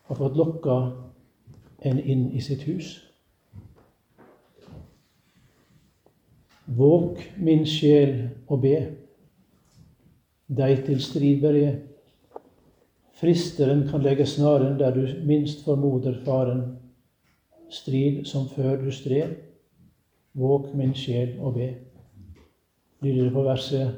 har 0.08 0.20
fått 0.20 0.38
lokka 0.40 0.78
en 1.84 2.00
inn 2.00 2.30
i 2.32 2.42
sitt 2.42 2.64
hus. 2.68 2.96
Våg 6.66 7.20
min 7.38 7.66
sjel 7.68 8.30
og 8.48 8.64
be, 8.64 8.78
deg 10.48 10.86
til 10.88 11.02
strid. 11.04 11.44
Fristeren 13.20 13.84
kan 13.92 14.04
legge 14.04 14.26
snaren 14.28 14.80
der 14.80 14.96
du 14.96 15.04
minst 15.28 15.66
formoder 15.68 16.22
faren. 16.26 16.64
Strid 17.70 18.24
som 18.26 18.48
før 18.48 18.78
du 18.84 18.92
stred. 18.92 19.53
Våg 20.34 20.72
min 20.76 20.96
sjel 20.98 21.38
å 21.42 21.52
be. 21.54 21.70
Lyder 23.04 23.28
det 23.28 23.34
på 23.36 23.44
verset, 23.46 23.98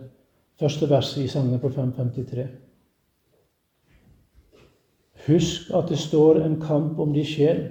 første 0.60 0.90
verset 0.90 1.24
i 1.24 1.32
sangen 1.32 1.62
på 1.62 1.72
553. 1.72 2.48
Husk 5.26 5.72
at 5.74 5.90
det 5.90 6.00
står 6.00 6.42
en 6.44 6.60
kamp 6.62 7.00
om 7.00 7.14
din 7.14 7.26
sjel, 7.26 7.64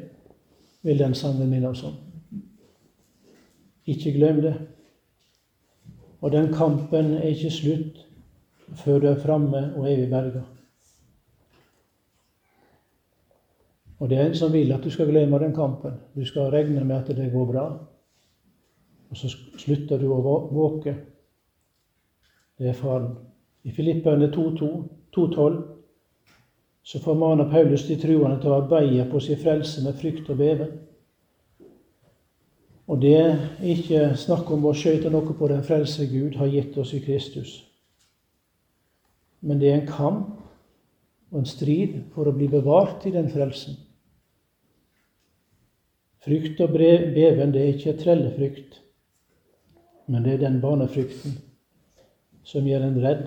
vil 0.82 0.98
den 0.98 1.14
sangen 1.14 1.50
minne 1.50 1.70
oss 1.70 1.84
om. 1.84 1.94
Ikke 3.86 4.14
glem 4.16 4.40
det. 4.44 4.54
Og 6.24 6.32
den 6.32 6.52
kampen 6.54 7.14
er 7.18 7.34
ikke 7.34 7.52
slutt 7.52 8.00
før 8.80 9.00
du 9.00 9.08
er 9.10 9.20
framme 9.20 9.66
og 9.76 9.88
evig 9.90 10.08
berga. 10.10 10.40
Og 14.00 14.10
det 14.10 14.18
er 14.18 14.28
en 14.28 14.36
som 14.36 14.52
vil 14.52 14.72
at 14.72 14.84
du 14.84 14.90
skal 14.90 15.08
glemme 15.08 15.38
den 15.38 15.54
kampen. 15.54 16.00
Du 16.16 16.24
skal 16.24 16.50
regne 16.52 16.84
med 16.84 16.96
at 16.96 17.16
det 17.16 17.32
går 17.32 17.52
bra. 17.52 17.66
Og 19.10 19.16
så 19.16 19.30
slutter 19.60 20.00
du 20.00 20.08
å 20.12 20.20
våke. 20.52 20.94
Det 22.58 22.70
er 22.70 22.78
faren. 22.78 23.14
I 23.64 23.72
Filipperne 23.72 24.30
2.12 24.32 25.62
så 26.84 27.00
formaner 27.00 27.50
Paulus 27.50 27.86
de 27.88 27.96
truende 27.96 28.36
til 28.42 28.52
å 28.52 28.58
arbeide 28.60 29.06
på 29.08 29.20
sin 29.24 29.40
frelse 29.40 29.84
med 29.84 29.96
frykt 29.96 30.28
og 30.28 30.36
beven. 30.36 30.74
Og 32.86 33.00
det 33.00 33.14
er 33.16 33.38
ikke 33.72 34.10
snakk 34.20 34.50
om 34.52 34.66
å 34.68 34.74
skøyte 34.76 35.08
noe 35.12 35.32
på 35.38 35.48
den 35.48 35.64
frelse 35.64 36.04
Gud 36.10 36.36
har 36.36 36.52
gitt 36.52 36.76
oss 36.76 36.92
i 36.92 37.00
Kristus. 37.00 37.54
Men 39.40 39.60
det 39.60 39.70
er 39.70 39.80
en 39.80 39.88
kamp 39.88 40.44
og 41.32 41.40
en 41.40 41.48
strid 41.48 41.96
for 42.12 42.28
å 42.28 42.36
bli 42.36 42.50
bevart 42.52 43.06
i 43.08 43.14
den 43.14 43.30
frelsen. 43.32 43.78
Frykt 46.24 46.60
og 46.64 46.76
beven 46.76 47.52
det 47.52 47.62
er 47.62 47.72
ikke 47.72 47.96
trellefrykt, 48.00 48.83
men 50.06 50.24
det 50.24 50.34
er 50.34 50.44
den 50.44 50.60
barnefrykten 50.60 51.38
som 52.44 52.66
gjør 52.68 52.86
en 52.86 53.00
redd 53.04 53.26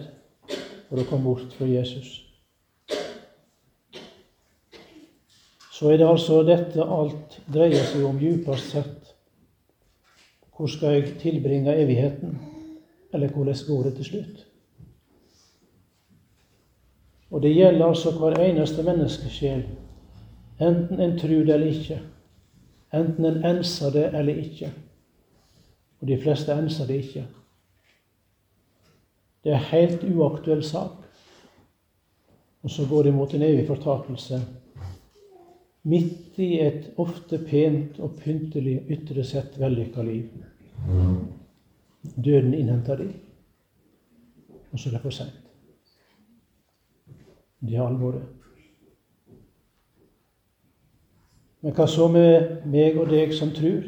for 0.88 1.02
å 1.02 1.06
komme 1.10 1.26
bort 1.26 1.54
fra 1.58 1.68
Jesus. 1.70 2.24
Så 5.74 5.92
er 5.92 6.00
det 6.02 6.10
altså 6.10 6.42
dette 6.46 6.82
alt 6.82 7.40
dreier 7.54 7.84
seg 7.86 8.06
om 8.08 8.18
djupest 8.22 8.72
sett. 8.74 9.12
Hvor 10.58 10.70
skal 10.74 10.96
jeg 10.98 11.18
tilbringe 11.22 11.76
evigheten? 11.78 12.38
Eller 13.14 13.30
hvordan 13.30 13.60
går 13.68 13.84
det 13.84 13.96
til 14.00 14.10
slutt? 14.12 14.46
Og 17.30 17.44
det 17.44 17.52
gjelder 17.54 17.86
altså 17.86 18.12
hver 18.16 18.40
eneste 18.40 18.84
menneskesjel, 18.88 19.66
enten 20.64 21.02
en 21.04 21.18
tror 21.20 21.44
det 21.46 21.54
eller 21.54 21.74
ikke. 21.76 22.00
Enten 22.94 23.26
en 23.26 23.46
enser 23.46 23.92
det 23.94 24.06
eller 24.16 24.40
ikke. 24.48 24.72
Og 26.02 26.08
de 26.08 26.18
fleste 26.22 26.54
enser 26.54 26.88
det 26.88 27.02
ikke. 27.04 27.26
Det 29.44 29.54
er 29.54 29.58
en 29.58 29.72
helt 29.72 30.04
uaktuell 30.04 30.64
sak. 30.64 31.04
Og 32.64 32.70
så 32.70 32.86
går 32.90 33.04
det 33.04 33.14
mot 33.14 33.34
en 33.34 33.42
evig 33.42 33.68
fortapelse. 33.68 34.42
Midt 35.84 36.40
i 36.44 36.60
et 36.60 36.90
ofte 37.00 37.40
pent 37.40 38.00
og 38.04 38.18
pyntelig 38.20 38.82
ytre 38.92 39.24
sett 39.24 39.56
vellykka 39.60 40.04
liv. 40.04 40.26
Døden 42.26 42.54
innhenter 42.54 42.96
de, 43.00 43.08
og 44.72 44.80
så 44.80 44.90
er 44.90 44.98
det 44.98 45.02
for 45.02 45.16
seint. 45.16 45.44
Det 47.60 47.76
er 47.76 47.88
alvoret. 47.88 48.26
Men 51.62 51.74
hva 51.74 51.88
så 51.90 52.08
med 52.12 52.68
meg 52.70 53.00
og 53.00 53.10
deg 53.12 53.34
som 53.36 53.50
tror? 53.56 53.88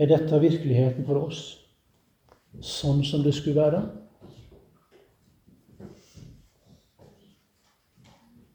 Er 0.00 0.08
dette 0.08 0.38
virkeligheten 0.40 1.04
for 1.04 1.26
oss, 1.26 1.40
sånn 2.64 3.02
som 3.04 3.20
det 3.20 3.34
skulle 3.36 3.60
være? 3.60 3.80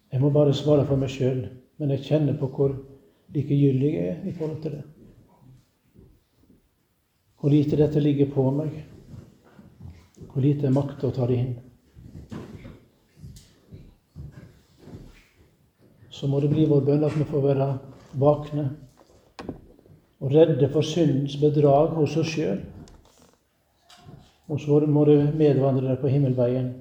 Jeg 0.09 0.23
må 0.23 0.31
bare 0.33 0.55
svare 0.57 0.87
for 0.89 0.97
meg 0.97 1.11
sjøl, 1.13 1.43
men 1.77 1.93
jeg 1.93 2.05
kjenner 2.07 2.37
på 2.39 2.49
hvor 2.55 2.73
likegyldig 3.35 3.91
jeg 3.93 4.07
er 4.09 4.23
i 4.25 4.33
forhold 4.33 4.61
til 4.63 4.73
det. 4.77 4.81
Hvor 7.37 7.53
lite 7.53 7.77
dette 7.77 8.01
ligger 8.01 8.31
på 8.33 8.47
meg. 8.55 8.79
Hvor 10.31 10.41
lite 10.41 10.65
jeg 10.65 10.73
makter 10.73 11.11
å 11.11 11.13
ta 11.13 11.27
det 11.29 11.37
inn. 11.43 11.53
Så 16.09 16.31
må 16.31 16.41
det 16.41 16.49
bli 16.55 16.65
vår 16.65 16.81
bønn 16.89 17.05
at 17.05 17.19
vi 17.19 17.29
får 17.29 17.45
være 17.51 17.69
vakne 18.17 18.65
og 20.25 20.33
redde 20.33 20.69
for 20.73 20.81
syndens 20.81 21.37
bedrag 21.37 21.93
hos 21.99 22.17
oss 22.17 22.33
sjøl. 22.33 22.63
Hos 24.49 24.65
våre 24.67 24.89
medvandrere 25.37 25.99
på 26.01 26.09
himmelveien. 26.09 26.71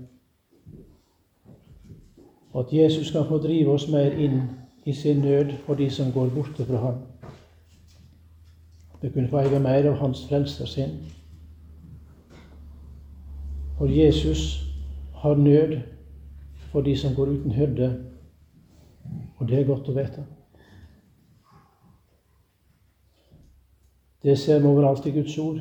Og 2.52 2.64
at 2.64 2.72
Jesus 2.72 3.10
kan 3.12 3.28
få 3.28 3.38
drive 3.44 3.72
oss 3.76 3.88
mer 3.92 4.16
inn 4.16 4.40
i 4.84 4.92
sin 4.92 5.20
nød 5.20 5.58
for 5.66 5.76
de 5.76 5.90
som 5.90 6.12
går 6.12 6.32
borte 6.34 6.64
fra 6.64 6.80
ham 6.88 7.02
vi 9.04 9.10
kunne 9.10 9.28
få 9.28 9.42
eie 9.44 9.58
mer 9.60 9.84
av 9.90 9.98
Hans 10.00 10.22
frelsersinn. 10.24 10.94
For 13.76 13.90
Jesus 13.92 14.64
har 15.20 15.36
nød 15.36 15.74
for 16.72 16.80
de 16.80 16.96
som 16.96 17.12
går 17.14 17.34
uten 17.34 17.52
hyrde, 17.52 17.90
og 19.36 19.48
det 19.48 19.58
er 19.58 19.68
godt 19.68 19.90
å 19.92 19.96
vite. 19.98 20.24
Det 24.24 24.38
ser 24.38 24.58
vi 24.58 24.66
overalt 24.66 25.06
i 25.06 25.10
Guds 25.10 25.38
ord, 25.38 25.58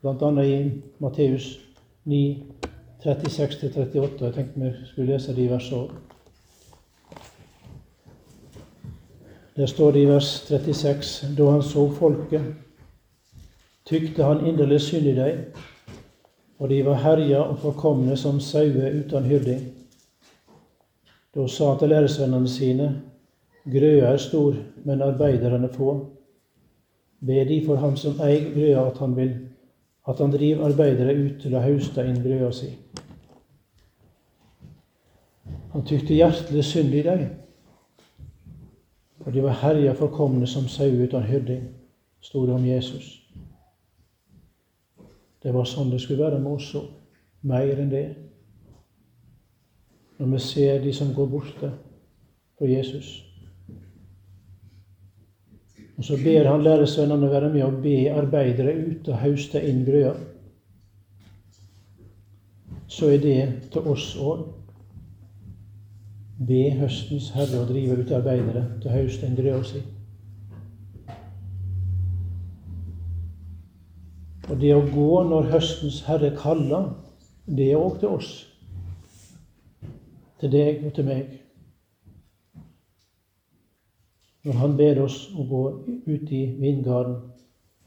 bl.a. 0.00 0.42
i 0.42 0.70
Matteus 0.98 1.60
9, 2.04 2.42
36-38. 3.04 4.24
Jeg 4.24 4.34
tenkte 4.34 4.60
vi 4.60 4.70
skulle 4.88 5.12
lese 5.12 5.34
de 5.36 5.48
versene 5.50 5.80
òg. 5.82 5.90
Der 9.56 9.66
står 9.66 9.92
det 9.92 10.00
i 10.00 10.08
vers 10.08 10.30
36.: 10.48 11.34
Da 11.36 11.50
han 11.50 11.62
så 11.62 11.90
folket, 11.98 12.46
tykte 13.84 14.24
han 14.24 14.46
inderlig 14.46 14.80
synd 14.80 15.06
i 15.06 15.14
dem, 15.18 15.42
og 16.58 16.70
de 16.70 16.84
var 16.86 17.02
herja 17.04 17.42
og 17.42 17.58
forkomne 17.58 18.16
som 18.16 18.40
sauer 18.40 18.96
uten 19.02 19.28
hyrding. 19.28 19.60
Da 21.34 21.46
sa 21.46 21.68
han 21.68 21.78
til 21.78 21.92
læresvennene 21.92 22.48
sine, 22.48 22.88
grøa 23.64 24.14
er 24.14 24.16
stor, 24.16 24.56
men 24.84 25.02
arbeiderne 25.02 25.68
få. 25.72 26.19
Be 27.20 27.44
de 27.48 27.60
for 27.66 27.76
ham 27.76 27.96
som 27.96 28.20
eier 28.24 28.52
brøda, 28.54 28.86
at 28.90 28.98
han 28.98 29.16
vil 29.16 29.34
at 30.08 30.18
han 30.18 30.32
driver 30.32 30.64
arbeidere 30.66 31.14
ut 31.14 31.42
til 31.42 31.54
å 31.54 31.62
hauste 31.62 32.04
inn 32.08 32.22
brøda 32.24 32.50
si. 32.56 32.70
Han 35.70 35.84
tykte 35.86 36.16
hjertelig 36.16 36.64
synd 36.66 36.94
i 36.98 37.02
dem, 37.06 37.26
for 39.20 39.30
de 39.30 39.44
var 39.44 39.60
herja 39.60 39.92
forkomne 39.94 40.48
som 40.48 40.66
sau 40.68 40.88
uten 40.88 41.28
hyrding, 41.28 41.68
sto 42.20 42.46
det 42.46 42.56
om 42.56 42.66
Jesus. 42.66 43.12
Det 45.42 45.52
var 45.54 45.68
sånn 45.68 45.92
det 45.92 46.00
skulle 46.02 46.24
være 46.24 46.40
med 46.40 46.56
oss 46.58 46.72
òg. 46.76 46.88
Mer 47.48 47.78
enn 47.80 47.92
det. 47.92 48.08
Når 50.18 50.34
vi 50.34 50.40
ser 50.44 50.82
de 50.82 50.92
som 50.92 51.14
går 51.16 51.30
borte 51.32 51.70
fra 52.58 52.68
Jesus. 52.68 53.29
Og 56.00 56.06
så 56.08 56.16
ber 56.16 56.48
han 56.48 56.62
læresvennene 56.64 57.28
være 57.28 57.52
med 57.52 57.62
og 57.66 57.82
be 57.84 58.08
arbeidere 58.08 58.72
ut 58.88 59.08
og 59.12 59.18
hauste 59.20 59.60
inn 59.68 59.82
grøa. 59.84 60.14
Så 62.88 63.12
er 63.12 63.20
det 63.20 63.36
til 63.72 63.92
oss 63.92 64.14
òg. 64.16 64.46
Be 66.48 66.62
høstens 66.80 67.28
herre 67.36 67.60
å 67.60 67.68
drive 67.68 68.00
ut 68.00 68.12
arbeidere 68.16 68.64
til 68.80 68.88
å 68.88 68.96
hauste 68.96 69.28
inn 69.28 69.36
grøa 69.36 69.60
si. 69.68 69.84
Og 74.50 74.56
det 74.58 74.72
å 74.74 74.80
gå 74.82 75.10
når 75.28 75.52
høstens 75.52 76.00
Herre 76.08 76.32
kaller, 76.34 76.88
det 77.46 77.68
er 77.70 77.78
òg 77.78 78.00
til 78.00 78.16
oss. 78.16 78.30
Til 80.40 80.50
deg 80.50 80.82
og 80.88 80.96
til 80.96 81.06
meg. 81.06 81.39
Når 84.44 84.52
Han 84.52 84.76
ber 84.76 85.02
oss 85.04 85.18
å 85.36 85.44
gå 85.44 85.62
ut 86.06 86.32
i 86.32 86.42
vindgarden 86.60 87.16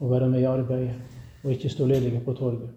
og 0.00 0.10
være 0.10 0.28
med 0.30 0.44
i 0.44 0.48
arbeidet, 0.48 0.94
og 1.42 1.52
ikke 1.52 1.70
stå 1.72 1.86
ledige 1.86 2.20
på 2.24 2.34
torget. 2.38 2.70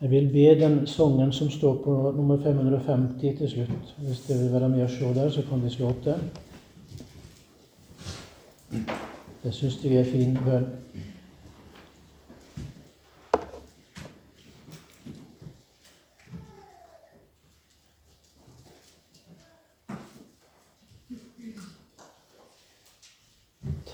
Jeg 0.00 0.10
vil 0.10 0.26
be 0.32 0.60
den 0.60 0.86
sangen 0.86 1.32
som 1.32 1.50
står 1.50 1.76
på 1.84 1.92
nummer 2.16 2.36
550 2.42 3.36
til 3.38 3.50
slutt. 3.50 3.94
Hvis 3.98 4.20
dere 4.26 4.38
vil 4.42 4.52
være 4.52 4.68
med 4.68 4.82
og 4.84 4.90
se 4.90 5.14
der, 5.14 5.30
så 5.30 5.42
kan 5.48 5.62
de 5.62 5.70
slå 5.70 5.88
opp 5.88 6.04
den. 6.04 6.20
Det 9.44 9.54
syns 9.54 9.78
jeg 9.84 9.96
er 9.96 10.04
fin 10.04 10.38
bønn. 10.44 10.66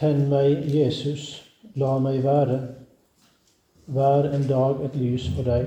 Tenn 0.01 0.31
meg, 0.31 0.63
Jesus, 0.73 1.25
la 1.77 1.99
meg 2.01 2.23
være, 2.25 2.55
hver 3.93 4.31
en 4.33 4.47
dag 4.49 4.81
et 4.87 4.95
lys 4.97 5.27
for 5.35 5.45
deg. 5.45 5.67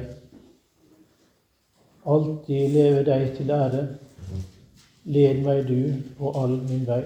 Alltid 2.09 2.73
leve 2.73 3.03
deg 3.05 3.27
til 3.37 3.53
ære, 3.53 3.83
led 5.05 5.45
meg 5.45 5.61
du 5.69 5.93
på 6.17 6.33
all 6.41 6.57
min 6.65 6.81
vei. 6.89 7.03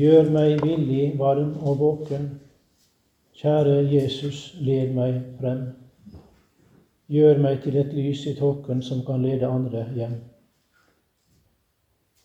Gjør 0.00 0.32
meg 0.32 0.64
villig, 0.64 1.12
varm 1.20 1.58
og 1.60 1.78
våken. 1.84 2.28
Kjære 3.36 3.82
Jesus, 3.92 4.54
led 4.64 4.96
meg 4.96 5.20
frem. 5.42 5.66
Gjør 7.12 7.44
meg 7.44 7.60
til 7.66 7.76
et 7.84 7.92
lys 7.92 8.24
i 8.32 8.38
tåken 8.40 8.80
som 8.82 9.04
kan 9.04 9.20
lede 9.28 9.44
andre 9.44 9.90
hjem. 9.92 10.22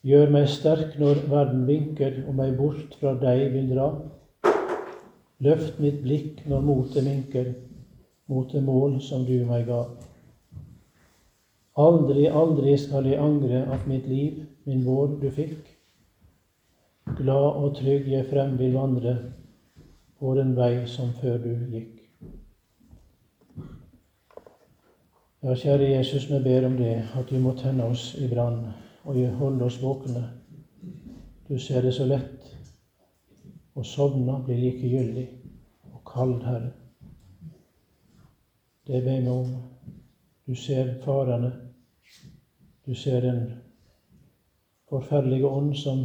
Gjør 0.08 0.30
meg 0.32 0.45
sterk 0.47 0.93
når 0.95 1.26
verden 1.28 1.66
vinker 1.68 2.22
og 2.24 2.36
meg 2.38 2.54
bort 2.56 2.93
fra 3.02 3.18
deg 3.20 3.50
vil 3.52 3.68
dra. 3.74 3.89
Løft 5.43 5.82
mitt 5.84 6.00
blikk 6.06 6.45
når 6.47 6.64
motet 6.64 7.04
minker 7.04 7.50
mot 8.32 8.47
det 8.54 8.62
mål 8.64 8.95
som 9.04 9.26
du 9.28 9.36
meg 9.50 9.68
ga. 9.68 9.82
Aldri, 11.80 12.30
aldri 12.32 12.78
skal 12.80 13.12
jeg 13.12 13.20
angre 13.20 13.66
at 13.76 13.86
mitt 13.91 14.08
liv, 14.08 14.39
min 14.64 14.88
vår, 14.88 15.20
du 15.20 15.30
fikk. 15.36 15.68
Glad 17.20 17.60
og 17.60 17.76
trygg 17.76 18.08
jeg 18.08 18.28
frem 18.32 18.56
vil 18.60 18.76
vandre 18.80 19.18
på 20.20 20.36
den 20.39 20.56
vei 20.56 20.86
som 20.88 21.12
før 21.20 21.39
du 21.43 21.54
gikk. 21.76 21.95
Ja, 25.43 25.56
kjære 25.56 25.95
Jesus, 25.97 26.32
vi 26.32 26.39
ber 26.43 26.68
om 26.68 26.76
det, 26.80 27.02
at 27.16 27.32
du 27.32 27.39
må 27.39 27.56
tenne 27.60 27.88
oss 27.91 28.14
i 28.20 28.28
brann 28.32 28.70
og 29.04 29.20
holde 29.39 29.66
oss 29.66 29.82
våkne. 29.84 30.24
Du 31.47 31.58
ser 31.60 31.82
det 31.82 31.93
så 31.93 32.06
lett 32.06 32.50
å 33.80 33.84
sovne 33.84 34.36
blir 34.45 34.60
likegyldig 34.60 35.26
og 35.93 36.02
kald, 36.08 36.43
Herre. 36.43 36.74
Det 38.88 39.04
ber 39.06 39.22
vi 39.22 39.30
om. 39.32 39.50
Du 40.45 40.56
ser 40.56 40.95
farene. 41.04 41.52
Du 42.86 42.95
ser 42.95 43.22
den 43.22 43.43
forferdelige 44.89 45.47
ånd 45.47 45.76
som 45.78 46.04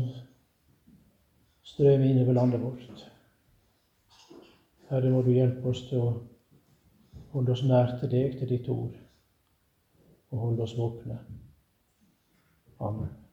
strømmer 1.65 2.07
innover 2.11 2.37
landet 2.37 2.61
vårt. 2.61 3.07
Herre, 4.91 5.11
må 5.11 5.23
du 5.25 5.33
hjelpe 5.33 5.73
oss 5.73 5.87
til 5.89 6.03
å 6.05 6.11
holde 7.33 7.57
oss 7.57 7.65
nær 7.65 7.97
til 7.99 8.13
deg, 8.13 8.37
til 8.39 8.53
ditt 8.53 8.69
ord, 8.69 8.93
og 10.31 10.45
holde 10.45 10.67
oss 10.69 10.77
våkne. 10.79 11.17
Amen. 12.85 13.24